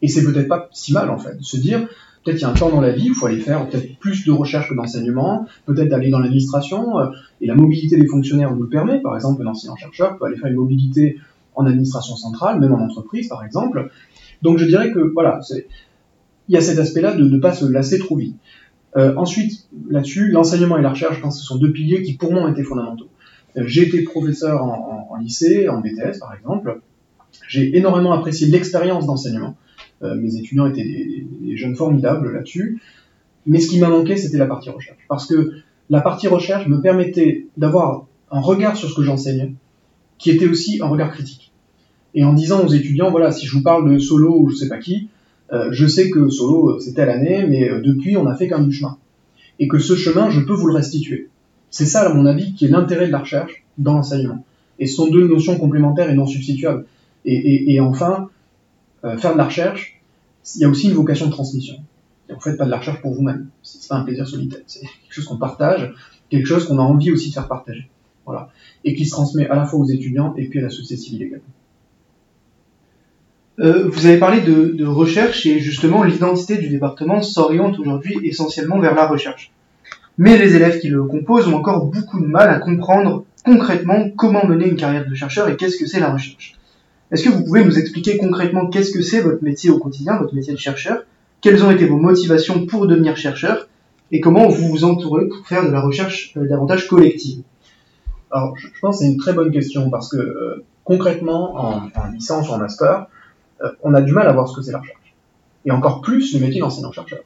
Et 0.02 0.08
c'est 0.08 0.24
peut-être 0.24 0.48
pas 0.48 0.70
si 0.72 0.94
mal 0.94 1.10
en 1.10 1.18
fait, 1.18 1.36
de 1.36 1.44
se 1.44 1.58
dire, 1.58 1.88
peut-être 2.26 2.40
il 2.40 2.42
y 2.42 2.46
a 2.46 2.50
un 2.50 2.54
temps 2.54 2.70
dans 2.70 2.82
la 2.82 2.92
vie 2.92 3.10
où 3.10 3.14
il 3.14 3.16
faut 3.16 3.28
aller 3.28 3.40
faire 3.40 3.70
peut-être 3.70 3.98
plus 4.00 4.26
de 4.26 4.32
recherche 4.32 4.70
que 4.70 4.74
d'enseignement, 4.74 5.46
peut-être 5.66 5.94
aller 5.94 6.10
dans 6.10 6.20
l'administration, 6.20 7.00
euh, 7.00 7.06
et 7.40 7.46
la 7.46 7.56
mobilité 7.56 7.98
des 7.98 8.08
fonctionnaires 8.08 8.54
nous 8.54 8.64
le 8.64 8.68
permet, 8.68 9.00
par 9.00 9.16
exemple 9.16 9.44
un 9.44 9.52
enseignant-chercheur 9.52 10.18
peut 10.18 10.26
aller 10.26 10.36
faire 10.36 10.50
une 10.50 10.56
mobilité 10.56 11.20
en 11.54 11.66
administration 11.68 12.16
centrale, 12.16 12.60
même 12.60 12.74
en 12.74 12.84
entreprise 12.84 13.30
par 13.30 13.46
exemple. 13.46 13.90
Donc 14.42 14.58
je 14.58 14.66
dirais 14.66 14.92
que 14.92 15.00
voilà, 15.00 15.40
il 16.50 16.54
y 16.54 16.58
a 16.58 16.62
cet 16.62 16.80
aspect-là 16.80 17.14
de 17.14 17.24
ne 17.24 17.38
pas 17.38 17.54
se 17.54 17.66
lasser 17.66 18.00
trop 18.00 18.18
vite. 18.18 18.36
Euh, 18.98 19.14
ensuite, 19.18 19.68
là-dessus, 19.90 20.30
l'enseignement 20.30 20.78
et 20.78 20.82
la 20.82 20.90
recherche, 20.90 21.18
je 21.18 21.22
pense 21.22 21.36
que 21.36 21.42
ce 21.42 21.48
sont 21.48 21.58
deux 21.58 21.72
piliers 21.72 22.02
qui 22.02 22.16
pour 22.16 22.32
moi 22.32 22.44
ont 22.44 22.52
été 22.52 22.64
fondamentaux. 22.64 23.10
Euh, 23.58 23.64
j'ai 23.68 23.84
été 23.84 24.02
professeur 24.02 24.64
en, 24.64 25.10
en, 25.12 25.16
lycée, 25.18 25.70
en 25.70 25.80
BTS 25.80 26.20
par 26.20 26.34
exemple. 26.34 26.82
J'ai 27.48 27.78
énormément 27.78 28.14
apprécié 28.14 28.48
l'expérience 28.48 29.06
d'enseignement. 29.06 29.56
Euh, 30.04 30.16
mes 30.16 30.36
étudiants 30.36 30.68
étaient 30.68 30.84
des, 30.84 31.58
jeunes 31.58 31.76
formidables 31.76 32.34
là-dessus. 32.34 32.82
Mais 33.46 33.60
ce 33.60 33.70
qui 33.70 33.80
m'a 33.80 33.90
manqué, 33.90 34.18
c'était 34.18 34.38
la 34.38 34.48
partie 34.48 34.70
recherche. 34.70 35.06
Parce 35.08 35.26
que 35.28 35.52
la 35.90 36.02
partie 36.02 36.28
recherche 36.28 36.68
me 36.68 36.82
permettait 36.82 37.48
d'avoir 37.58 38.08
un 38.32 38.42
regard 38.42 38.76
sur 38.76 38.90
ce 38.90 38.96
que 38.96 39.04
j'enseignais, 39.04 39.54
qui 40.18 40.32
était 40.32 40.48
aussi 40.48 40.80
un 40.82 40.88
regard 40.88 41.12
critique. 41.12 41.52
Et 42.16 42.24
en 42.24 42.34
disant 42.34 42.66
aux 42.66 42.70
étudiants, 42.70 43.12
voilà, 43.12 43.32
si 43.32 43.46
je 43.46 43.56
vous 43.56 43.62
parle 43.62 43.92
de 43.92 44.00
Solo 44.00 44.40
ou 44.40 44.50
je 44.50 44.56
sais 44.56 44.68
pas 44.68 44.80
qui, 44.80 45.10
euh, 45.54 45.70
je 45.72 45.86
sais 45.86 46.10
que 46.10 46.30
Solo, 46.30 46.80
c'était 46.80 47.06
l'année, 47.06 47.46
mais 47.48 47.70
euh, 47.70 47.82
depuis, 47.82 48.18
on 48.18 48.26
a 48.26 48.36
fait 48.36 48.48
qu'un 48.48 48.62
du 48.62 48.72
chemin. 48.72 48.98
Et 49.60 49.68
que 49.68 49.80
ce 49.80 49.96
chemin, 49.96 50.30
je 50.30 50.42
peux 50.42 50.54
vous 50.54 50.68
le 50.68 50.74
restituer. 50.74 51.30
C'est 51.70 51.86
ça, 51.86 52.10
à 52.10 52.14
mon 52.14 52.26
avis, 52.26 52.54
qui 52.54 52.66
est 52.66 52.70
l'intérêt 52.70 53.08
de 53.08 53.12
la 53.12 53.20
recherche 53.20 53.64
dans 53.78 53.94
l'enseignement. 53.94 54.44
Et 54.80 54.88
ce 54.88 54.96
sont 54.96 55.08
deux 55.08 55.28
notions 55.28 55.58
complémentaires 55.58 56.10
et 56.10 56.16
non 56.16 56.26
substituables. 56.26 56.86
Et, 57.26 57.74
et 57.74 57.80
enfin, 57.80 58.30
euh, 59.06 59.18
faire 59.18 59.34
de 59.34 59.38
la 59.38 59.46
recherche, 59.46 60.02
il 60.56 60.62
y 60.62 60.66
a 60.66 60.70
aussi 60.70 60.90
une 60.90 60.96
vocation 60.96 61.28
de 61.28 61.32
transmission. 61.32 61.76
Vous 62.30 62.40
faites 62.40 62.58
pas 62.58 62.66
de 62.66 62.72
la 62.72 62.78
recherche 62.78 63.02
pour 63.02 63.14
vous-même. 63.14 63.50
C'est 63.62 63.88
pas 63.88 63.96
un 63.96 64.04
plaisir 64.04 64.28
solitaire. 64.28 64.62
C'est 64.66 64.82
quelque 64.82 65.14
chose 65.14 65.26
qu'on 65.26 65.38
partage, 65.38 65.94
quelque 66.30 66.48
chose 66.48 66.68
qu'on 66.68 66.80
a 66.80 66.82
envie 66.82 67.12
aussi 67.12 67.30
de 67.30 67.34
faire 67.36 67.48
partager. 67.48 67.90
Voilà. 68.26 68.50
Et 68.84 68.96
qui 68.96 69.06
se 69.06 69.12
transmet 69.12 69.48
à 69.48 69.56
la 69.56 69.66
fois 69.66 69.80
aux 69.80 69.86
étudiants 69.86 70.34
et 70.36 70.48
puis 70.50 70.60
à 70.60 70.64
la 70.64 70.70
société 70.70 70.98
civile 71.02 71.24
également. 71.24 71.46
Euh, 73.60 73.88
vous 73.88 74.06
avez 74.06 74.18
parlé 74.18 74.42
de, 74.42 74.86
recherche 74.86 75.46
et 75.46 75.60
justement 75.60 76.04
l'identité 76.04 76.58
du 76.58 76.68
département 76.68 77.22
s'oriente 77.22 77.80
aujourd'hui 77.80 78.18
essentiellement 78.24 78.80
vers 78.80 78.96
la 78.96 79.08
recherche. 79.08 79.52
Mais 80.18 80.38
les 80.38 80.56
élèves 80.56 80.80
qui 80.80 80.90
le 80.90 81.04
composent 81.04 81.48
ont 81.48 81.56
encore 81.56 81.86
beaucoup 81.86 82.20
de 82.20 82.26
mal 82.26 82.50
à 82.50 82.60
comprendre 82.60 83.26
concrètement 83.46 84.10
comment 84.18 84.46
mener 84.46 84.68
une 84.68 84.76
carrière 84.76 85.08
de 85.08 85.14
chercheur 85.14 85.48
et 85.48 85.56
qu'est-ce 85.56 85.78
que 85.78 85.86
c'est 85.86 86.00
la 86.00 86.12
recherche. 86.12 86.58
Est-ce 87.16 87.24
que 87.24 87.30
vous 87.30 87.46
pouvez 87.46 87.64
nous 87.64 87.80
expliquer 87.80 88.18
concrètement 88.18 88.68
qu'est-ce 88.68 88.92
que 88.92 89.02
c'est 89.02 89.22
votre 89.22 89.42
métier 89.42 89.70
au 89.70 89.80
quotidien, 89.80 90.18
votre 90.18 90.36
métier 90.36 90.52
de 90.52 90.60
chercheur? 90.60 91.04
Quelles 91.40 91.64
ont 91.64 91.72
été 91.72 91.86
vos 91.86 91.96
motivations 91.96 92.66
pour 92.66 92.88
devenir 92.88 93.16
chercheur? 93.16 93.70
Et 94.12 94.20
comment 94.20 94.50
vous 94.50 94.68
vous 94.68 94.84
entourez 94.84 95.30
pour 95.30 95.48
faire 95.48 95.66
de 95.66 95.72
la 95.72 95.80
recherche 95.80 96.34
euh, 96.36 96.46
davantage 96.46 96.90
collective? 96.90 97.44
Alors, 98.32 98.58
je 98.58 98.68
pense 98.82 98.98
que 98.98 99.06
c'est 99.06 99.10
une 99.10 99.16
très 99.16 99.32
bonne 99.32 99.50
question 99.50 99.90
parce 99.90 100.10
que 100.10 100.18
euh, 100.18 100.66
concrètement, 100.84 101.56
en, 101.56 101.90
en 101.96 102.12
licence 102.12 102.50
ou 102.50 102.52
en 102.52 102.58
master, 102.58 103.08
euh, 103.64 103.70
on 103.82 103.94
a 103.94 104.02
du 104.02 104.12
mal 104.12 104.28
à 104.28 104.34
voir 104.34 104.50
ce 104.50 104.54
que 104.58 104.62
c'est 104.62 104.74
la 104.74 104.80
recherche. 104.80 105.16
Et 105.64 105.72
encore 105.72 106.02
plus 106.02 106.34
le 106.34 106.42
métier 106.42 106.60
d'enseignant-chercheur. 106.60 107.20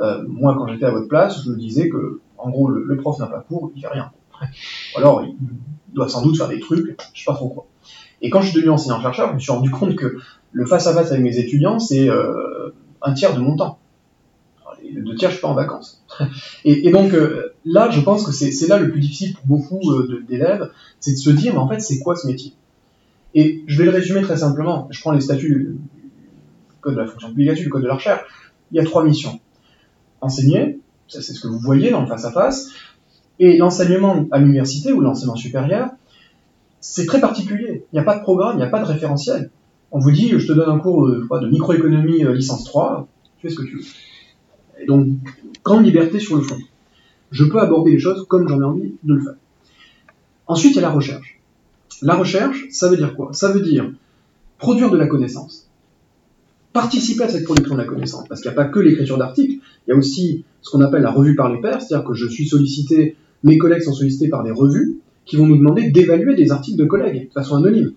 Euh, 0.00 0.22
moi, 0.28 0.54
quand 0.54 0.68
j'étais 0.68 0.84
à 0.84 0.90
votre 0.90 1.08
place, 1.08 1.42
je 1.46 1.50
me 1.50 1.56
disais 1.56 1.88
que, 1.88 2.20
en 2.36 2.50
gros, 2.50 2.68
le, 2.68 2.84
le 2.84 2.96
prof 2.98 3.18
n'a 3.18 3.26
pas 3.26 3.40
cours, 3.40 3.72
il 3.74 3.80
fait 3.80 3.88
rien. 3.88 4.10
Ou 4.42 4.98
alors, 4.98 5.24
il 5.24 5.34
doit 5.94 6.10
sans 6.10 6.20
doute 6.20 6.36
faire 6.36 6.48
des 6.48 6.60
trucs, 6.60 6.94
je 7.14 7.20
sais 7.20 7.24
pas 7.24 7.32
trop 7.32 7.48
quoi. 7.48 7.66
Et 8.24 8.30
quand 8.30 8.40
je 8.40 8.46
suis 8.46 8.56
devenu 8.56 8.70
enseignant-chercheur, 8.70 9.28
je 9.28 9.34
me 9.34 9.38
suis 9.38 9.52
rendu 9.52 9.70
compte 9.70 9.94
que 9.96 10.16
le 10.50 10.64
face-à-face 10.64 11.10
avec 11.10 11.22
mes 11.22 11.38
étudiants, 11.38 11.78
c'est 11.78 12.08
euh, 12.08 12.70
un 13.02 13.12
tiers 13.12 13.34
de 13.34 13.40
mon 13.40 13.54
temps. 13.54 13.78
Les 14.82 15.02
deux 15.02 15.14
tiers, 15.14 15.28
je 15.28 15.34
suis 15.34 15.42
pas 15.42 15.48
en 15.48 15.54
vacances. 15.54 16.02
et, 16.64 16.90
donc, 16.90 17.12
euh, 17.12 17.52
là, 17.66 17.90
je 17.90 18.00
pense 18.00 18.24
que 18.24 18.32
c'est 18.32 18.66
là 18.66 18.78
le 18.78 18.90
plus 18.90 19.00
difficile 19.00 19.34
pour 19.34 19.44
beaucoup 19.46 19.92
euh, 19.92 20.24
d'élèves, 20.26 20.70
c'est 21.00 21.12
de 21.12 21.18
se 21.18 21.28
dire, 21.28 21.52
mais 21.52 21.58
en 21.58 21.68
fait, 21.68 21.80
c'est 21.80 21.98
quoi 21.98 22.16
ce 22.16 22.26
métier? 22.26 22.54
Et 23.34 23.62
je 23.66 23.76
vais 23.76 23.84
le 23.84 23.90
résumer 23.90 24.22
très 24.22 24.38
simplement. 24.38 24.88
Je 24.90 24.98
prends 25.02 25.12
les 25.12 25.20
statuts 25.20 25.76
du 25.94 26.80
code 26.80 26.94
de 26.94 27.00
la 27.00 27.06
fonction 27.06 27.28
publique, 27.28 27.56
du 27.56 27.68
code 27.68 27.82
de 27.82 27.88
la 27.88 27.94
recherche. 27.94 28.22
Il 28.72 28.78
y 28.78 28.80
a 28.80 28.84
trois 28.84 29.04
missions. 29.04 29.38
Enseigner, 30.22 30.78
ça 31.08 31.20
c'est 31.20 31.34
ce 31.34 31.42
que 31.42 31.48
vous 31.48 31.58
voyez 31.58 31.90
dans 31.90 32.00
le 32.00 32.06
face-à-face, 32.06 32.70
et 33.38 33.58
l'enseignement 33.58 34.24
à 34.30 34.38
l'université 34.38 34.94
ou 34.94 35.02
l'enseignement 35.02 35.36
supérieur, 35.36 35.90
c'est 36.86 37.06
très 37.06 37.18
particulier. 37.18 37.86
Il 37.90 37.94
n'y 37.94 37.98
a 37.98 38.02
pas 38.02 38.18
de 38.18 38.22
programme, 38.22 38.56
il 38.56 38.58
n'y 38.58 38.62
a 38.62 38.68
pas 38.68 38.78
de 38.78 38.84
référentiel. 38.84 39.50
On 39.90 39.98
vous 39.98 40.10
dit, 40.10 40.28
je 40.28 40.46
te 40.46 40.52
donne 40.52 40.68
un 40.68 40.78
cours 40.78 41.08
de, 41.08 41.48
microéconomie 41.48 42.22
licence 42.34 42.64
3, 42.64 43.08
tu 43.38 43.48
fais 43.48 43.54
ce 43.54 43.58
que 43.58 43.64
tu 43.64 43.78
veux. 43.78 43.84
Et 44.82 44.84
donc, 44.84 45.08
grande 45.64 45.82
liberté 45.82 46.20
sur 46.20 46.36
le 46.36 46.42
fond. 46.42 46.58
Je 47.30 47.44
peux 47.44 47.58
aborder 47.58 47.92
les 47.92 47.98
choses 47.98 48.26
comme 48.28 48.46
j'en 48.46 48.60
ai 48.60 48.64
envie 48.64 48.94
de 49.02 49.14
le 49.14 49.22
faire. 49.22 49.34
Ensuite, 50.46 50.72
il 50.72 50.76
y 50.76 50.78
a 50.80 50.82
la 50.82 50.90
recherche. 50.90 51.40
La 52.02 52.16
recherche, 52.16 52.66
ça 52.70 52.90
veut 52.90 52.98
dire 52.98 53.16
quoi? 53.16 53.32
Ça 53.32 53.50
veut 53.50 53.62
dire 53.62 53.90
produire 54.58 54.90
de 54.90 54.98
la 54.98 55.06
connaissance, 55.06 55.70
participer 56.74 57.24
à 57.24 57.28
cette 57.30 57.44
production 57.44 57.76
de 57.76 57.80
la 57.80 57.86
connaissance, 57.86 58.28
parce 58.28 58.42
qu'il 58.42 58.50
n'y 58.50 58.58
a 58.58 58.62
pas 58.62 58.68
que 58.68 58.78
l'écriture 58.78 59.16
d'articles, 59.16 59.54
il 59.86 59.90
y 59.90 59.92
a 59.92 59.96
aussi 59.96 60.44
ce 60.60 60.70
qu'on 60.70 60.82
appelle 60.82 61.02
la 61.02 61.10
revue 61.10 61.34
par 61.34 61.50
les 61.50 61.62
pairs, 61.62 61.80
c'est-à-dire 61.80 62.06
que 62.06 62.14
je 62.14 62.26
suis 62.26 62.46
sollicité, 62.46 63.16
mes 63.42 63.56
collègues 63.56 63.82
sont 63.82 63.94
sollicités 63.94 64.28
par 64.28 64.42
des 64.42 64.52
revues 64.52 64.98
qui 65.24 65.36
vont 65.36 65.46
nous 65.46 65.56
demander 65.56 65.90
d'évaluer 65.90 66.34
des 66.34 66.52
articles 66.52 66.78
de 66.78 66.84
collègues 66.84 67.28
de 67.28 67.32
façon 67.32 67.56
anonyme. 67.56 67.92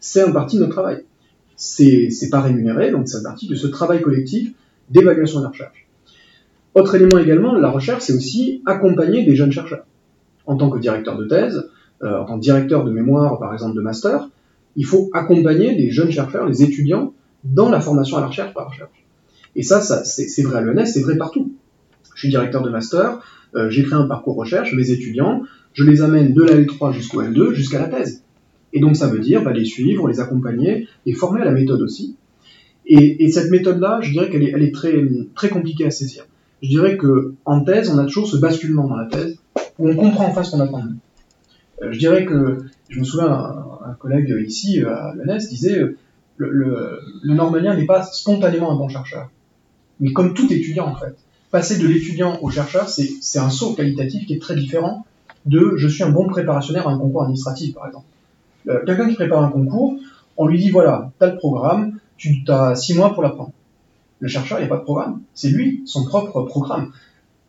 C'est 0.00 0.22
un 0.22 0.32
partie 0.32 0.56
de 0.56 0.62
notre 0.62 0.72
travail. 0.72 1.04
C'est 1.56 2.10
pas 2.30 2.40
rémunéré, 2.40 2.90
donc 2.90 3.08
c'est 3.08 3.22
partie 3.22 3.46
de 3.46 3.54
ce 3.54 3.66
travail 3.66 4.02
collectif 4.02 4.52
d'évaluation 4.90 5.38
de 5.38 5.44
la 5.44 5.50
recherche. 5.50 5.86
Autre 6.74 6.96
élément 6.96 7.18
également, 7.18 7.54
la 7.54 7.70
recherche, 7.70 8.02
c'est 8.02 8.14
aussi 8.14 8.62
accompagner 8.66 9.24
des 9.24 9.36
jeunes 9.36 9.52
chercheurs. 9.52 9.86
En 10.46 10.56
tant 10.56 10.68
que 10.68 10.78
directeur 10.78 11.16
de 11.16 11.24
thèse, 11.24 11.70
euh, 12.02 12.18
en 12.18 12.24
tant 12.24 12.36
que 12.36 12.42
directeur 12.42 12.84
de 12.84 12.90
mémoire, 12.90 13.38
par 13.38 13.52
exemple 13.52 13.76
de 13.76 13.80
master, 13.80 14.28
il 14.76 14.84
faut 14.84 15.08
accompagner 15.12 15.74
les 15.74 15.90
jeunes 15.90 16.10
chercheurs, 16.10 16.46
les 16.46 16.62
étudiants, 16.62 17.14
dans 17.44 17.70
la 17.70 17.80
formation 17.80 18.16
à 18.16 18.20
la 18.20 18.26
recherche 18.26 18.52
par 18.52 18.68
recherche. 18.68 19.04
Et 19.54 19.62
ça, 19.62 19.80
ça 19.80 20.04
c'est 20.04 20.42
vrai 20.42 20.58
à 20.58 20.60
l'ENS, 20.62 20.86
c'est 20.86 21.02
vrai 21.02 21.16
partout. 21.16 21.52
Je 22.14 22.20
suis 22.20 22.28
directeur 22.28 22.62
de 22.62 22.70
master, 22.70 23.20
euh, 23.54 23.70
j'ai 23.70 23.84
créé 23.84 23.94
un 23.94 24.06
parcours 24.06 24.34
recherche, 24.34 24.74
mes 24.74 24.90
étudiants, 24.90 25.42
je 25.74 25.84
les 25.84 26.02
amène 26.02 26.32
de 26.32 26.42
la 26.42 26.54
L3 26.54 26.92
jusqu'au 26.92 27.22
L2, 27.22 27.52
jusqu'à 27.52 27.80
la 27.80 27.88
thèse. 27.88 28.22
Et 28.72 28.80
donc 28.80 28.96
ça 28.96 29.08
veut 29.08 29.18
dire 29.18 29.42
bah, 29.44 29.52
les 29.52 29.64
suivre, 29.64 30.08
les 30.08 30.20
accompagner, 30.20 30.88
les 31.04 31.12
former 31.12 31.42
à 31.42 31.44
la 31.44 31.52
méthode 31.52 31.82
aussi. 31.82 32.16
Et, 32.86 33.24
et 33.24 33.30
cette 33.30 33.50
méthode-là, 33.50 34.00
je 34.02 34.12
dirais 34.12 34.30
qu'elle 34.30 34.42
est, 34.42 34.74
très, 34.74 35.48
compliquée 35.48 35.86
à 35.86 35.90
saisir. 35.90 36.26
Je 36.62 36.68
dirais 36.68 36.96
que 36.96 37.34
en 37.44 37.62
thèse, 37.62 37.90
on 37.90 37.98
a 37.98 38.04
toujours 38.04 38.28
ce 38.28 38.36
basculement 38.36 38.86
dans 38.86 38.96
la 38.96 39.06
thèse, 39.06 39.38
où 39.78 39.88
on 39.88 39.96
comprend 39.96 40.26
enfin 40.26 40.42
ce 40.42 40.52
qu'on 40.52 40.60
attend 40.60 40.80
de 40.80 40.88
nous. 40.90 40.98
Euh, 41.82 41.92
je 41.92 41.98
dirais 41.98 42.24
que, 42.24 42.58
je 42.88 43.00
me 43.00 43.04
souviens, 43.04 43.28
un, 43.84 43.94
collègue 43.94 44.34
ici 44.46 44.82
euh, 44.82 44.94
à 44.94 45.14
l'ENS 45.14 45.48
disait, 45.48 45.78
euh, 45.78 45.96
le, 46.36 46.50
le, 46.50 46.98
le 47.22 47.34
normalien 47.34 47.76
n'est 47.76 47.86
pas 47.86 48.02
spontanément 48.02 48.70
un 48.72 48.76
bon 48.76 48.88
chercheur. 48.88 49.30
Mais 50.00 50.12
comme 50.12 50.34
tout 50.34 50.52
étudiant, 50.52 50.86
en 50.86 50.96
fait. 50.96 51.16
Passer 51.50 51.78
de 51.78 51.86
l'étudiant 51.86 52.38
au 52.42 52.50
chercheur, 52.50 52.88
c'est 52.88 53.38
un 53.38 53.50
saut 53.50 53.74
qualitatif 53.74 54.26
qui 54.26 54.34
est 54.34 54.42
très 54.42 54.56
différent 54.56 55.06
de 55.46 55.74
je 55.76 55.88
suis 55.88 56.02
un 56.02 56.10
bon 56.10 56.26
préparationnaire 56.26 56.88
à 56.88 56.92
un 56.92 56.98
concours 56.98 57.22
administratif, 57.22 57.74
par 57.74 57.86
exemple. 57.86 58.06
Euh, 58.68 58.80
Quelqu'un 58.86 59.08
qui 59.08 59.14
prépare 59.14 59.42
un 59.42 59.50
concours, 59.50 59.96
on 60.36 60.46
lui 60.46 60.58
dit 60.58 60.70
voilà, 60.70 61.10
tu 61.18 61.24
as 61.24 61.30
le 61.30 61.36
programme, 61.36 61.98
tu 62.16 62.42
as 62.48 62.74
six 62.74 62.94
mois 62.94 63.12
pour 63.12 63.22
l'apprendre. 63.22 63.52
Le 64.20 64.28
chercheur, 64.28 64.58
il 64.58 64.62
n'y 64.62 64.66
a 64.66 64.70
pas 64.70 64.78
de 64.78 64.84
programme. 64.84 65.20
C'est 65.34 65.48
lui, 65.48 65.82
son 65.86 66.04
propre 66.04 66.42
programme. 66.42 66.92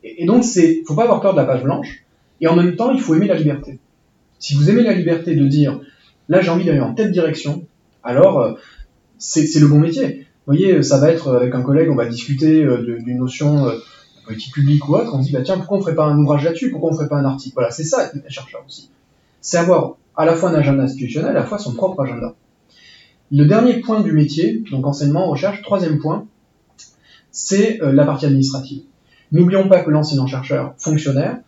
Et, 0.04 0.24
et 0.24 0.26
donc, 0.26 0.44
c'est, 0.44 0.82
faut 0.86 0.96
pas 0.96 1.04
avoir 1.04 1.22
peur 1.22 1.34
de 1.34 1.38
la 1.38 1.46
page 1.46 1.64
blanche. 1.64 2.04
Et 2.42 2.48
en 2.48 2.56
même 2.56 2.76
temps, 2.76 2.92
il 2.92 3.00
faut 3.00 3.16
aimer 3.16 3.28
la 3.28 3.36
liberté. 3.36 3.80
Si 4.40 4.56
vous 4.56 4.70
aimez 4.70 4.84
la 4.84 4.94
liberté 4.94 5.36
de 5.36 5.48
dire, 5.48 5.80
là 6.30 6.42
j'ai 6.42 6.50
envie 6.50 6.66
d'aller 6.66 6.82
en 6.82 6.94
telle 6.94 7.12
direction, 7.12 7.66
alors 8.04 8.40
euh, 8.40 8.54
c'est 9.18 9.60
le 9.60 9.68
bon 9.68 9.80
métier. 9.80 10.26
Vous 10.46 10.54
voyez, 10.54 10.84
ça 10.84 11.00
va 11.00 11.10
être 11.10 11.36
avec 11.36 11.56
un 11.56 11.62
collègue, 11.62 11.90
on 11.90 11.96
va 11.96 12.06
discuter 12.06 12.64
euh, 12.64 13.00
d'une 13.04 13.18
notion 13.18 13.68
euh, 13.68 13.76
politique 14.26 14.54
publique 14.54 14.88
ou 14.88 14.96
autre, 14.96 15.14
on 15.14 15.20
dit, 15.20 15.32
bah 15.32 15.42
tiens, 15.44 15.58
pourquoi 15.58 15.78
on 15.78 15.82
ferait 15.82 15.96
pas 15.96 16.06
un 16.06 16.18
ouvrage 16.18 16.44
là-dessus, 16.44 16.72
pourquoi 16.72 16.92
on 16.92 16.94
ferait 16.94 17.08
pas 17.08 17.18
un 17.18 17.26
article? 17.26 17.54
Voilà, 17.56 17.72
c'est 17.72 17.84
ça 17.84 18.06
être 18.06 18.16
chercheur 18.30 18.64
aussi. 18.66 18.90
C'est 19.42 19.58
avoir 19.58 19.96
à 20.16 20.26
la 20.26 20.36
fois 20.36 20.50
un 20.50 20.56
agenda 20.56 20.84
institutionnel, 20.84 21.32
à 21.32 21.34
la 21.34 21.44
fois 21.46 21.58
son 21.58 21.74
propre 21.74 22.02
agenda. 22.02 22.34
Le 23.32 23.46
dernier 23.46 23.80
point 23.82 24.02
du 24.02 24.12
métier, 24.12 24.64
donc 24.72 24.86
enseignement, 24.86 25.28
recherche, 25.30 25.62
troisième 25.62 26.00
point, 26.00 26.26
c'est 27.32 27.80
la 27.82 28.06
partie 28.06 28.26
administrative. 28.26 28.84
N'oublions 29.32 29.68
pas 29.68 29.82
que 29.82 29.90
l'enseignant-chercheur 29.90 30.74
fonctionnaire 30.78 31.40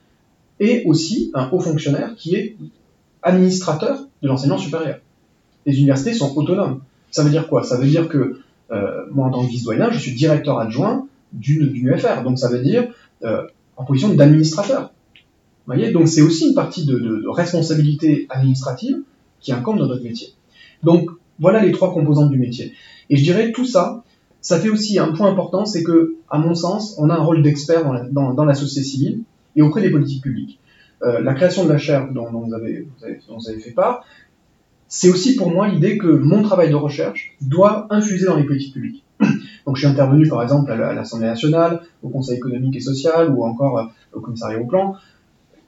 est 0.60 0.84
aussi 0.86 1.32
un 1.34 1.50
haut 1.52 1.60
fonctionnaire 1.60 2.16
qui 2.16 2.36
est 2.36 2.58
administrateur 3.22 4.00
de 4.22 4.28
l'enseignement 4.28 4.58
supérieur. 4.58 5.00
Les 5.66 5.78
universités 5.78 6.14
sont 6.14 6.36
autonomes. 6.38 6.82
Ça 7.12 7.24
veut 7.24 7.30
dire 7.30 7.48
quoi? 7.48 7.64
Ça 7.64 7.78
veut 7.78 7.88
dire 7.88 8.10
que 8.10 8.42
euh, 8.72 9.06
moi, 9.12 9.28
en 9.28 9.32
tant 9.32 9.46
que 9.46 9.50
vice-doyen, 9.50 9.92
je 9.92 10.00
suis 10.00 10.14
directeur 10.14 10.60
adjoint 10.60 11.08
d'une 11.34 11.76
UFR. 11.76 12.24
Donc 12.24 12.40
ça 12.40 12.50
veut 12.50 12.62
dire 12.62 12.88
euh, 13.24 13.44
en 13.76 13.86
position 13.86 14.14
d'administrateur. 14.14 14.92
Voyez? 15.66 15.92
Donc 15.92 16.08
c'est 16.08 16.22
aussi 16.22 16.50
une 16.50 16.56
partie 16.56 16.86
de, 16.86 17.28
responsabilité 17.28 18.26
administrative 18.30 18.98
qui 19.40 19.52
incombe 19.52 19.78
dans 19.78 19.88
notre 19.88 20.04
métier. 20.04 20.30
Donc 20.84 21.10
voilà 21.40 21.64
les 21.64 21.72
trois 21.72 21.94
composantes 21.94 22.32
du 22.32 22.40
métier. 22.40 22.74
Et 23.10 23.18
je 23.18 23.24
dirais 23.24 23.52
tout 23.52 23.66
ça, 23.66 24.04
ça 24.42 24.60
fait 24.60 24.70
aussi 24.70 24.98
un 24.98 25.12
point 25.12 25.30
important, 25.30 25.66
c'est 25.66 25.84
que, 25.84 26.16
à 26.30 26.38
mon 26.38 26.56
sens, 26.56 26.96
on 26.98 27.10
a 27.10 27.16
un 27.16 27.22
rôle 27.22 27.44
d'expert 27.44 27.84
dans, 28.12 28.46
la 28.46 28.54
société 28.54 28.88
civile 28.88 29.24
et 29.56 29.62
auprès 29.62 29.82
des 29.82 29.92
politiques 29.92 30.24
publiques. 30.24 30.60
Euh, 31.04 31.22
la 31.22 31.34
création 31.34 31.66
de 31.66 31.70
la 31.70 31.78
chaire 31.78 32.12
dont 32.12 32.30
vous 32.30 32.54
avez 32.54 33.60
fait 33.60 33.72
part, 33.72 34.06
c'est 34.88 35.10
aussi 35.10 35.36
pour 35.36 35.52
moi 35.52 35.68
l'idée 35.68 35.98
que 35.98 36.08
mon 36.08 36.42
travail 36.42 36.70
de 36.70 36.76
recherche 36.76 37.36
doit 37.42 37.88
infuser 37.90 38.26
dans 38.26 38.38
les 38.38 38.46
politiques 38.46 38.74
publiques. 38.74 39.04
Donc 39.68 39.76
je 39.76 39.82
suis 39.82 39.88
intervenu 39.88 40.28
par 40.28 40.42
exemple 40.44 40.72
à 40.72 40.94
l'Assemblée 40.94 41.28
nationale, 41.28 41.82
au 42.02 42.08
Conseil 42.08 42.38
économique 42.38 42.76
et 42.78 42.80
social 42.80 43.34
ou 43.36 43.44
encore 43.44 43.80
euh, 43.80 43.84
au 44.14 44.22
commissariat 44.22 44.60
au 44.60 44.66
plan, 44.66 44.96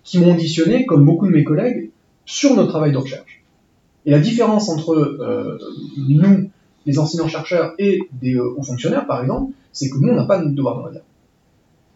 qui 0.03 0.19
m'ont 0.19 0.33
auditionné, 0.33 0.85
comme 0.85 1.05
beaucoup 1.05 1.27
de 1.27 1.31
mes 1.31 1.43
collègues, 1.43 1.91
sur 2.25 2.55
notre 2.55 2.69
travail 2.69 2.93
de 2.93 2.97
recherche. 2.97 3.43
Et 4.05 4.11
la 4.11 4.19
différence 4.19 4.69
entre 4.69 4.95
euh, 4.95 5.57
nous, 5.97 6.49
les 6.85 6.97
enseignants-chercheurs, 6.97 7.73
et 7.77 7.99
des 8.21 8.35
euh, 8.35 8.55
hauts 8.55 8.63
fonctionnaires, 8.63 9.05
par 9.05 9.21
exemple, 9.21 9.51
c'est 9.73 9.89
que 9.89 9.97
nous, 9.97 10.09
on 10.09 10.15
n'a 10.15 10.23
pas 10.23 10.41
de 10.41 10.49
devoir 10.49 10.77
de 10.77 10.81
regard. 10.87 11.03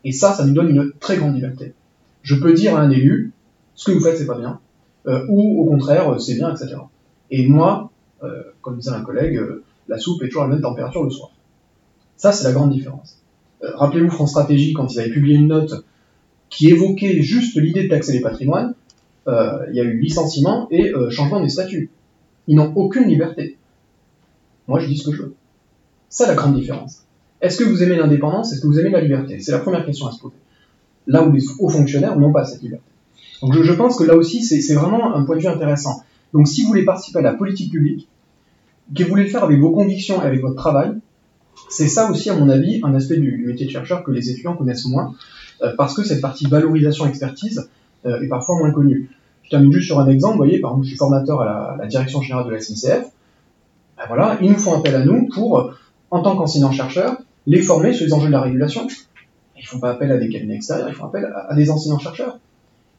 Et 0.04 0.12
ça, 0.12 0.34
ça 0.34 0.46
nous 0.46 0.54
donne 0.54 0.70
une 0.70 0.92
très 1.00 1.16
grande 1.16 1.36
liberté. 1.36 1.74
Je 2.22 2.36
peux 2.36 2.54
dire 2.54 2.76
à 2.76 2.82
un 2.82 2.89
élu, 2.89 3.32
ce 3.76 3.89
que 3.89 3.92
vous 3.96 4.04
faites, 4.04 4.18
c'est 4.18 4.28
pas 4.28 4.38
bien, 4.38 4.60
ou 5.30 5.62
au 5.62 5.66
contraire, 5.66 6.20
c'est 6.20 6.36
bien, 6.36 6.54
etc. 6.54 6.76
Et 7.32 7.48
moi, 7.48 7.92
comme 8.62 8.78
disait 8.78 8.92
un 8.92 9.02
collègue, 9.02 9.42
la 9.88 9.98
soupe 9.98 10.22
est 10.24 10.28
toujours 10.28 10.44
à 10.44 10.48
la 10.48 10.54
même 10.54 10.62
température 10.62 11.04
le 11.04 11.10
soir. 11.10 11.33
Ça, 12.23 12.31
c'est 12.31 12.45
la 12.45 12.53
grande 12.53 12.71
différence. 12.71 13.17
Rappelez-vous 13.62 14.09
France 14.09 14.29
Stratégie, 14.29 14.71
quand 14.71 14.88
ils 14.93 14.97
avaient 14.97 15.09
publié 15.09 15.36
une 15.36 15.47
note 15.47 15.83
qui 16.49 16.69
évoquait 16.69 17.21
juste 17.21 17.57
l'idée 17.57 17.83
de 17.83 17.89
taxer 17.89 18.13
les 18.13 18.21
patrimoines, 18.21 18.75
il 19.27 19.73
y 19.73 19.81
a 19.81 19.83
eu 19.83 19.99
licenciement 19.99 20.69
et 20.71 20.93
changement 21.09 21.41
des 21.41 21.49
statuts. 21.49 21.89
Ils 22.47 22.55
n'ont 22.55 22.71
aucune 22.77 23.09
liberté. 23.09 23.57
Moi, 24.69 24.79
je 24.79 24.88
dis 24.88 24.95
ce 24.95 25.09
que 25.09 25.13
je 25.13 25.21
veux. 25.23 25.36
C'est 26.07 26.25
la 26.25 26.33
grande 26.33 26.55
différence. 26.55 27.03
Est-ce 27.41 27.57
que 27.57 27.65
vous 27.65 27.83
aimez 27.83 27.97
l'indépendance? 27.97 28.53
Est-ce 28.53 28.62
que 28.62 28.67
vous 28.67 28.79
aimez 28.79 28.91
la 28.91 29.01
liberté? 29.01 29.41
C'est 29.41 29.51
la 29.51 29.59
première 29.59 29.86
question 29.86 30.07
à 30.07 30.13
se 30.13 30.21
poser. 30.21 30.38
Là 31.07 31.23
où 31.23 31.31
les 31.33 31.41
hauts 31.59 31.67
fonctionnaires 31.67 32.17
n'ont 32.17 32.31
pas 32.31 32.45
cette 32.45 32.62
liberté. 32.62 32.86
Donc 33.41 33.62
je, 33.62 33.73
pense 33.73 33.97
que 33.97 34.05
là 34.05 34.15
aussi, 34.15 34.43
c'est 34.43 34.75
vraiment 34.75 35.13
un 35.13 35.25
point 35.25 35.36
de 35.36 35.41
vue 35.41 35.49
intéressant. 35.49 36.03
Donc 36.31 36.47
si 36.47 36.62
vous 36.62 36.69
voulez 36.69 36.86
participer 36.86 37.19
à 37.19 37.23
la 37.23 37.33
politique 37.33 37.73
publique, 37.73 38.07
que 38.95 39.03
vous 39.03 39.09
voulez 39.09 39.23
le 39.23 39.29
faire 39.29 39.43
avec 39.43 39.59
vos 39.59 39.71
convictions 39.71 40.23
et 40.23 40.25
avec 40.25 40.39
votre 40.39 40.55
travail, 40.55 40.93
c'est 41.70 41.88
ça 41.88 42.10
aussi, 42.12 42.30
à 42.30 42.36
mon 42.36 42.50
avis, 42.50 42.82
un 42.84 42.94
aspect 42.94 43.18
du, 43.18 43.46
métier 43.48 43.66
de 43.66 43.72
chercheur 43.72 44.04
que 44.04 44.12
les 44.12 44.30
étudiants 44.30 44.56
connaissent 44.56 44.86
moins, 44.86 45.13
euh, 45.62 45.74
parce 45.78 45.96
que 45.96 46.04
cette 46.04 46.22
partie 46.22 46.48
valorisation 46.48 47.08
expertise 47.08 47.70
euh, 48.06 48.22
est 48.22 48.28
parfois 48.28 48.58
moins 48.58 48.72
connue. 48.72 49.10
Je 49.44 49.50
termine 49.50 49.72
juste 49.72 49.88
sur 49.88 50.00
un 50.00 50.08
exemple, 50.08 50.34
vous 50.34 50.44
voyez, 50.44 50.60
par 50.60 50.72
exemple, 50.72 50.86
je 50.86 50.89
suis 50.89 50.98
formateur 50.98 51.42
à 51.42 51.78
la, 51.80 51.88
direction 51.88 52.22
générale 52.22 52.46
de 52.46 52.52
la 52.52 52.60
SNCF, 52.60 53.06
ben 53.98 54.04
voilà, 54.08 54.38
ils 54.42 54.50
nous 54.50 54.58
font 54.58 54.78
appel 54.78 54.96
à 54.96 55.04
nous 55.04 55.28
pour, 55.34 55.74
en 56.12 56.22
tant 56.22 56.36
qu'enseignants-chercheurs, 56.36 57.18
les 57.46 57.62
former 57.62 57.94
sur 57.94 58.06
les 58.06 58.13
enjeux 58.13 58.28
de 58.28 58.32
la 58.32 58.42
régulation. 58.42 58.88
Ils 59.58 59.66
font 59.66 59.80
pas 59.80 59.92
appel 59.92 60.12
à 60.12 60.18
des 60.18 60.30
cabinets 60.30 60.56
extérieurs, 60.56 60.89
ils 60.89 60.96
font 60.96 61.06
appel 61.06 61.26
à 61.26 61.56
des 61.56 61.70
enseignants-chercheurs. 61.70 62.39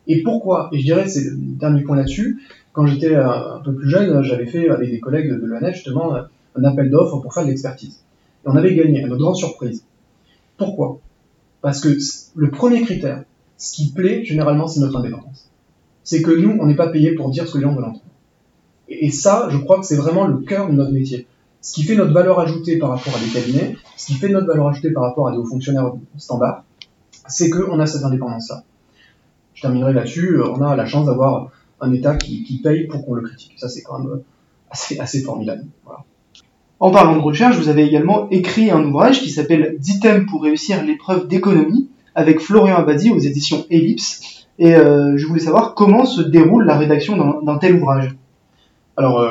Et 0.06 0.22
pourquoi? 0.22 0.68
Et 0.72 0.78
je 0.78 0.84
dirais, 0.84 1.08
c'est 1.08 1.24
le 1.24 1.36
dernier 1.36 1.82
point 1.82 1.96
là-dessus, 1.96 2.42
quand 2.72 2.86
j'étais 2.86 3.14
un 3.14 3.60
peu 3.64 3.72
plus 3.72 3.88
jeune, 3.88 4.22
j'avais 4.22 4.46
fait 4.46 4.68
avec 4.68 4.90
des 4.90 5.00
collègues 5.00 5.30
de 5.30 5.46
l'ANET 5.46 5.72
justement 5.74 6.14
un 6.56 6.64
appel 6.64 6.90
d'offres 6.90 7.18
pour 7.18 7.32
faire 7.32 7.44
de 7.44 7.48
l'expertise. 7.48 8.00
Et 8.44 8.48
on 8.48 8.56
avait 8.56 8.74
gagné, 8.74 9.02
à 9.02 9.06
notre 9.06 9.22
grande 9.22 9.36
surprise. 9.36 9.84
Pourquoi? 10.56 10.98
Parce 11.60 11.80
que 11.80 11.96
le 12.34 12.50
premier 12.50 12.82
critère, 12.82 13.24
ce 13.56 13.74
qui 13.74 13.92
plaît 13.92 14.24
généralement, 14.24 14.66
c'est 14.66 14.80
notre 14.80 14.96
indépendance. 14.96 15.50
C'est 16.02 16.22
que 16.22 16.30
nous, 16.30 16.58
on 16.60 16.66
n'est 16.66 16.76
pas 16.76 16.88
payé 16.88 17.12
pour 17.12 17.30
dire 17.30 17.46
ce 17.46 17.52
que 17.52 17.58
les 17.58 17.64
gens 17.64 17.74
veulent 17.74 17.84
entendre. 17.84 18.04
Et 18.88 19.10
ça, 19.10 19.48
je 19.50 19.56
crois 19.56 19.80
que 19.80 19.86
c'est 19.86 19.96
vraiment 19.96 20.26
le 20.26 20.38
cœur 20.38 20.68
de 20.68 20.74
notre 20.74 20.92
métier. 20.92 21.26
Ce 21.62 21.72
qui 21.72 21.82
fait 21.82 21.96
notre 21.96 22.12
valeur 22.12 22.38
ajoutée 22.38 22.76
par 22.76 22.90
rapport 22.90 23.16
à 23.16 23.20
des 23.20 23.28
cabinets, 23.28 23.76
ce 23.96 24.06
qui 24.06 24.14
fait 24.14 24.28
notre 24.28 24.46
valeur 24.46 24.68
ajoutée 24.68 24.90
par 24.90 25.04
rapport 25.04 25.28
à 25.28 25.32
des 25.32 25.38
hauts 25.38 25.46
fonctionnaires 25.46 25.92
standards, 26.18 26.64
c'est 27.26 27.48
qu'on 27.48 27.80
a 27.80 27.86
cette 27.86 28.04
indépendance-là 28.04 28.64
je 29.54 29.62
terminerai 29.62 29.92
là-dessus. 29.92 30.36
Euh, 30.36 30.50
on 30.50 30.60
a 30.60 30.76
la 30.76 30.86
chance 30.86 31.06
d'avoir 31.06 31.50
un 31.80 31.92
État 31.92 32.16
qui, 32.16 32.60
paye 32.62 32.86
pour 32.86 33.04
qu'on 33.04 33.14
le 33.14 33.22
critique. 33.22 33.54
Ça, 33.56 33.68
c'est 33.68 33.82
quand 33.82 33.98
même 33.98 34.08
euh, 34.08 34.96
assez, 34.98 35.22
formidable. 35.22 35.64
En 36.80 36.90
parlant 36.90 37.16
de 37.16 37.20
recherche, 37.20 37.56
vous 37.56 37.68
avez 37.68 37.84
également 37.84 38.28
écrit 38.30 38.70
un 38.70 38.84
ouvrage 38.84 39.20
qui 39.20 39.30
s'appelle 39.30 39.76
10 39.78 40.00
thèmes 40.00 40.26
pour 40.26 40.42
réussir 40.42 40.84
l'épreuve 40.84 41.28
d'économie 41.28 41.88
avec 42.14 42.40
Florian 42.40 42.76
Abadi 42.76 43.10
aux 43.10 43.18
éditions 43.18 43.64
Ellipse. 43.70 44.46
Et 44.58 44.74
euh, 44.74 45.16
je 45.16 45.26
voulais 45.26 45.40
savoir 45.40 45.74
comment 45.74 46.04
se 46.04 46.20
déroule 46.20 46.64
la 46.64 46.76
rédaction 46.76 47.40
d'un 47.42 47.58
tel 47.58 47.76
ouvrage. 47.76 48.14
Alors, 48.96 49.28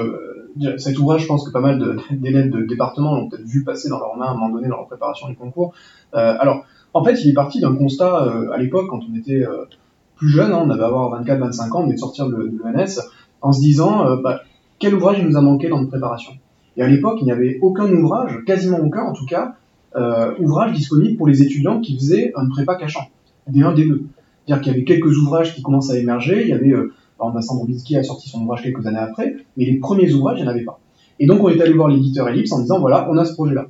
cet 0.77 0.99
ouvrage, 0.99 1.21
je 1.21 1.27
pense 1.27 1.45
que 1.45 1.51
pas 1.51 1.61
mal 1.61 1.97
d'élèves 2.11 2.49
de, 2.49 2.63
département 2.63 3.15
l'ont 3.15 3.29
peut-être 3.29 3.45
vu 3.45 3.63
passer 3.63 3.87
dans 3.87 3.99
leurs 3.99 4.17
mains 4.17 4.25
à 4.25 4.29
un 4.31 4.33
moment 4.33 4.49
donné 4.49 4.67
dans 4.67 4.75
leur 4.77 4.87
préparation 4.87 5.29
du 5.29 5.35
concours. 5.35 5.73
alors, 6.11 6.65
en 6.93 7.03
fait, 7.03 7.23
il 7.23 7.29
est 7.29 7.33
parti 7.33 7.59
d'un 7.61 7.75
constat 7.75 8.33
à 8.53 8.57
l'époque, 8.57 8.87
quand 8.89 8.99
on 9.09 9.15
était 9.17 9.45
plus 10.15 10.29
jeune, 10.29 10.51
hein, 10.51 10.63
on 10.65 10.69
avait 10.69 10.83
avoir 10.83 11.21
24-25 11.21 11.71
ans, 11.71 11.79
on 11.79 11.83
venait 11.83 11.95
de 11.95 11.99
sortir 11.99 12.27
de, 12.27 12.51
l'ENS, 12.63 13.01
en 13.41 13.51
se 13.51 13.59
disant 13.59 14.05
euh, 14.05 14.15
bah, 14.15 14.41
quel 14.79 14.95
ouvrage 14.95 15.17
il 15.19 15.27
nous 15.27 15.37
a 15.37 15.41
manqué 15.41 15.69
dans 15.69 15.77
notre 15.77 15.89
préparation? 15.89 16.31
Et 16.77 16.81
à 16.81 16.87
l'époque, 16.87 17.17
il 17.21 17.25
n'y 17.25 17.31
avait 17.31 17.59
aucun 17.61 17.91
ouvrage, 17.91 18.39
quasiment 18.45 18.79
aucun 18.79 19.03
en 19.03 19.13
tout 19.13 19.25
cas, 19.25 19.55
euh, 19.95 20.33
ouvrage 20.39 20.73
disponible 20.73 21.17
pour 21.17 21.27
les 21.27 21.43
étudiants 21.43 21.81
qui 21.81 21.95
faisaient 21.95 22.33
un 22.35 22.49
prépa 22.49 22.75
cachant, 22.75 23.07
des 23.47 23.61
1, 23.61 23.73
des 23.73 23.85
2. 23.85 24.03
C'est-à-dire 24.45 24.63
qu'il 24.63 24.71
y 24.73 24.75
avait 24.75 24.83
quelques 24.83 25.17
ouvrages 25.17 25.53
qui 25.55 25.61
commencent 25.61 25.91
à 25.91 25.97
émerger, 25.97 26.41
il 26.41 26.49
y 26.49 26.53
avait, 26.53 26.71
euh, 26.71 26.91
Vincent 27.19 27.55
Drobitsky 27.55 27.95
a 27.95 28.03
sorti 28.03 28.27
son 28.27 28.41
ouvrage 28.41 28.63
quelques 28.63 28.85
années 28.85 28.97
après, 28.97 29.37
mais 29.55 29.65
les 29.65 29.75
premiers 29.75 30.11
ouvrages, 30.13 30.39
il 30.39 30.43
n'y 30.43 30.47
en 30.47 30.51
avait 30.51 30.63
pas. 30.63 30.79
Et 31.19 31.27
donc 31.27 31.41
on 31.41 31.49
est 31.49 31.61
allé 31.61 31.73
voir 31.73 31.87
l'éditeur 31.87 32.27
Ellipse 32.27 32.51
en 32.51 32.59
disant, 32.59 32.79
voilà, 32.79 33.07
on 33.09 33.17
a 33.17 33.23
ce 33.23 33.33
projet-là. 33.33 33.67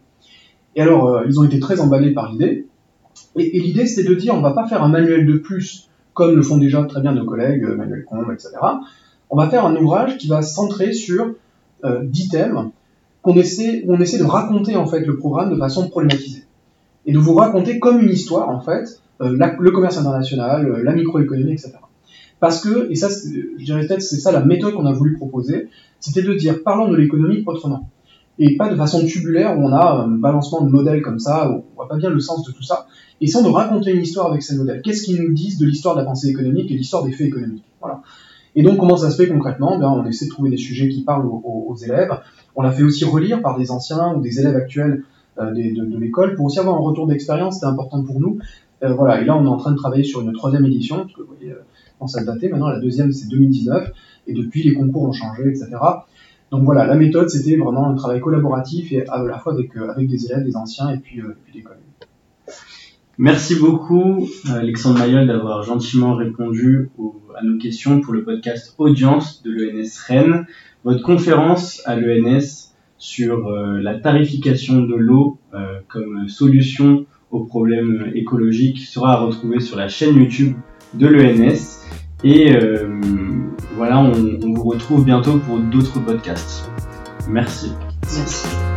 Et 0.76 0.82
alors, 0.82 1.08
euh, 1.08 1.26
ils 1.28 1.40
ont 1.40 1.44
été 1.44 1.60
très 1.60 1.80
emballés 1.80 2.14
par 2.14 2.32
l'idée, 2.32 2.68
et, 3.36 3.58
et 3.58 3.60
l'idée 3.60 3.86
c'était 3.86 4.10
de 4.10 4.16
dire, 4.16 4.34
on 4.34 4.42
va 4.42 4.54
pas 4.54 4.68
faire 4.68 4.82
un 4.82 4.88
manuel 4.88 5.26
de 5.26 5.38
plus 5.38 5.90
comme 6.14 6.36
le 6.36 6.42
font 6.42 6.58
déjà 6.58 6.84
très 6.86 7.02
bien 7.02 7.14
nos 7.14 7.26
collègues, 7.26 7.64
euh, 7.64 7.76
Manuel 7.76 8.06
Combe, 8.06 8.32
etc. 8.32 8.52
On 9.30 9.38
va 9.38 9.50
faire 9.50 9.66
un 9.66 9.76
ouvrage 9.76 10.18
qui 10.18 10.28
va 10.28 10.42
centrer 10.42 10.94
sur 10.94 11.34
euh, 11.84 12.02
10 12.04 12.30
thèmes 12.30 12.72
qu'on 13.24 13.34
essaie, 13.36 13.84
on 13.88 14.00
essaie 14.00 14.20
de 14.20 14.24
raconter 14.24 14.76
en 14.76 14.86
fait 14.86 15.00
le 15.00 15.18
programme 15.18 15.52
de 15.52 15.58
façon 15.58 15.90
problématisée 15.90 16.44
et 17.08 17.12
de 17.12 17.18
vous 17.18 17.34
raconter 17.34 17.80
comme 17.80 18.00
une 18.00 18.12
histoire 18.12 18.50
en 18.50 18.62
fait 18.62 19.02
euh, 19.22 19.36
le 19.60 19.72
commerce 19.72 19.98
international, 19.98 20.70
euh, 20.70 20.84
la 20.84 20.94
microéconomie, 20.94 21.54
etc. 21.54 21.72
Parce 22.40 22.62
que, 22.62 22.92
et 22.92 22.96
ça, 22.96 23.08
je 23.10 23.64
dirais 23.64 23.88
peut-être 23.88 24.02
c'est 24.02 24.18
ça 24.18 24.32
la 24.32 24.44
méthode 24.44 24.76
qu'on 24.76 24.86
a 24.86 24.94
voulu 24.94 25.16
proposer, 25.16 25.70
c'était 26.00 26.22
de 26.22 26.34
dire 26.36 26.62
parlons 26.64 26.92
de 26.92 26.98
l'économie 26.98 27.44
autrement 27.48 27.90
et 28.40 28.58
pas 28.58 28.70
de 28.70 28.76
façon 28.76 29.06
tubulaire 29.06 29.58
où 29.58 29.64
on 29.64 29.72
a 29.72 30.04
un 30.04 30.08
balancement 30.08 30.62
de 30.62 30.70
modèles 30.70 31.02
comme 31.02 31.20
ça, 31.20 31.52
où 31.52 31.64
on 31.72 31.76
voit 31.76 31.88
pas 31.88 31.98
bien 31.98 32.10
le 32.10 32.20
sens 32.20 32.46
de 32.46 32.52
tout 32.52 32.64
ça, 32.64 32.88
et 33.22 33.28
sans 33.28 33.44
de 33.44 33.50
raconter 33.50 33.92
une 33.92 34.02
histoire 34.02 34.28
avec 34.28 34.42
ces 34.42 34.56
modèles. 34.56 34.82
Qu'est-ce 34.82 35.04
qu'ils 35.04 35.22
nous 35.22 35.32
disent 35.34 35.58
de 35.58 35.66
l'histoire 35.66 35.96
de 35.96 36.02
la 36.02 36.06
pensée 36.06 36.30
économique 36.30 36.72
et 36.72 36.74
l'histoire 36.74 37.04
des 37.04 37.12
faits 37.12 37.28
économiques? 37.28 37.64
Voilà. 37.80 38.02
Et 38.56 38.64
donc 38.64 38.78
comment 38.78 38.98
ça 38.98 39.10
se 39.10 39.22
fait 39.22 39.30
concrètement? 39.30 39.78
Ben, 39.80 39.88
On 39.88 40.06
essaie 40.06 40.26
de 40.26 40.32
trouver 40.32 40.50
des 40.50 40.58
sujets 40.58 40.90
qui 40.90 41.04
parlent 41.04 41.26
aux, 41.26 41.76
élèves. 41.84 42.12
On 42.56 42.62
l'a 42.62 42.72
fait 42.72 42.84
aussi 42.84 43.06
relire 43.06 43.42
par 43.42 43.58
des 43.58 43.72
anciens 43.72 44.14
ou 44.14 44.22
des 44.22 44.40
élèves 44.40 44.56
actuels 44.56 45.04
euh, 45.40 45.52
de, 45.52 45.98
l'école 45.98 46.36
pour 46.36 46.46
aussi 46.46 46.60
avoir 46.60 46.76
un 46.76 46.82
retour 46.82 47.08
d'expérience, 47.08 47.56
c'était 47.56 47.66
important 47.68 48.04
pour 48.04 48.20
nous. 48.20 48.40
Euh, 48.84 48.94
voilà, 48.94 49.22
et 49.22 49.26
là 49.26 49.36
on 49.36 49.46
est 49.46 49.50
en 49.50 49.58
train 49.58 49.72
de 49.72 49.78
travailler 49.78 50.04
sur 50.04 50.22
une 50.22 50.34
troisième 50.34 50.66
édition, 50.66 50.98
parce 50.98 51.14
que 51.14 51.22
vous 51.22 51.34
voyez, 51.36 51.54
on 52.00 52.08
s'est 52.08 52.24
daté, 52.26 52.50
maintenant 52.50 52.70
la 52.70 52.80
deuxième 52.80 53.12
c'est 53.12 53.28
2019, 53.30 53.92
et 54.28 54.34
depuis 54.34 54.64
les 54.64 54.74
concours 54.74 55.04
ont 55.04 55.14
changé, 55.14 55.48
etc. 55.48 55.70
Donc 56.54 56.66
voilà, 56.66 56.86
la 56.86 56.94
méthode, 56.94 57.30
c'était 57.30 57.56
vraiment 57.56 57.90
un 57.90 57.96
travail 57.96 58.20
collaboratif 58.20 58.92
et 58.92 59.08
à 59.08 59.24
la 59.24 59.40
fois 59.40 59.54
avec, 59.54 59.76
euh, 59.76 59.90
avec 59.90 60.08
des 60.08 60.26
élèves, 60.26 60.44
des 60.44 60.56
anciens 60.56 60.92
et 60.92 60.98
puis, 60.98 61.20
collègues. 61.20 61.80
Merci 63.18 63.56
beaucoup, 63.56 64.28
Alexandre 64.48 65.00
Mayol, 65.00 65.26
d'avoir 65.26 65.64
gentiment 65.64 66.16
répondu 66.16 66.90
à 67.36 67.44
nos 67.44 67.58
questions 67.58 68.02
pour 68.02 68.14
le 68.14 68.24
podcast 68.24 68.76
Audience 68.78 69.42
de 69.42 69.52
l'ENS 69.52 69.98
Rennes. 70.06 70.46
Votre 70.84 71.02
conférence 71.02 71.82
à 71.86 71.96
l'ENS 71.96 72.74
sur 72.98 73.48
euh, 73.48 73.80
la 73.82 74.00
tarification 74.00 74.82
de 74.82 74.96
l'eau 74.96 75.38
comme 75.88 76.28
solution 76.30 77.06
aux 77.30 77.44
problèmes 77.44 78.12
écologiques 78.16 78.80
sera 78.80 79.14
à 79.14 79.20
retrouver 79.20 79.60
sur 79.60 79.78
la 79.78 79.88
chaîne 79.88 80.16
YouTube 80.16 80.56
de 80.96 81.06
l'ENS. 81.06 81.84
Et 82.24 82.58
voilà, 83.76 84.00
on, 84.00 84.12
vous 84.12 84.64
retrouve 84.64 85.06
bientôt 85.06 85.38
pour 85.38 85.60
d'autres 85.60 86.00
podcasts. 86.00 86.72
Merci. 87.30 87.72
Merci. 88.16 88.73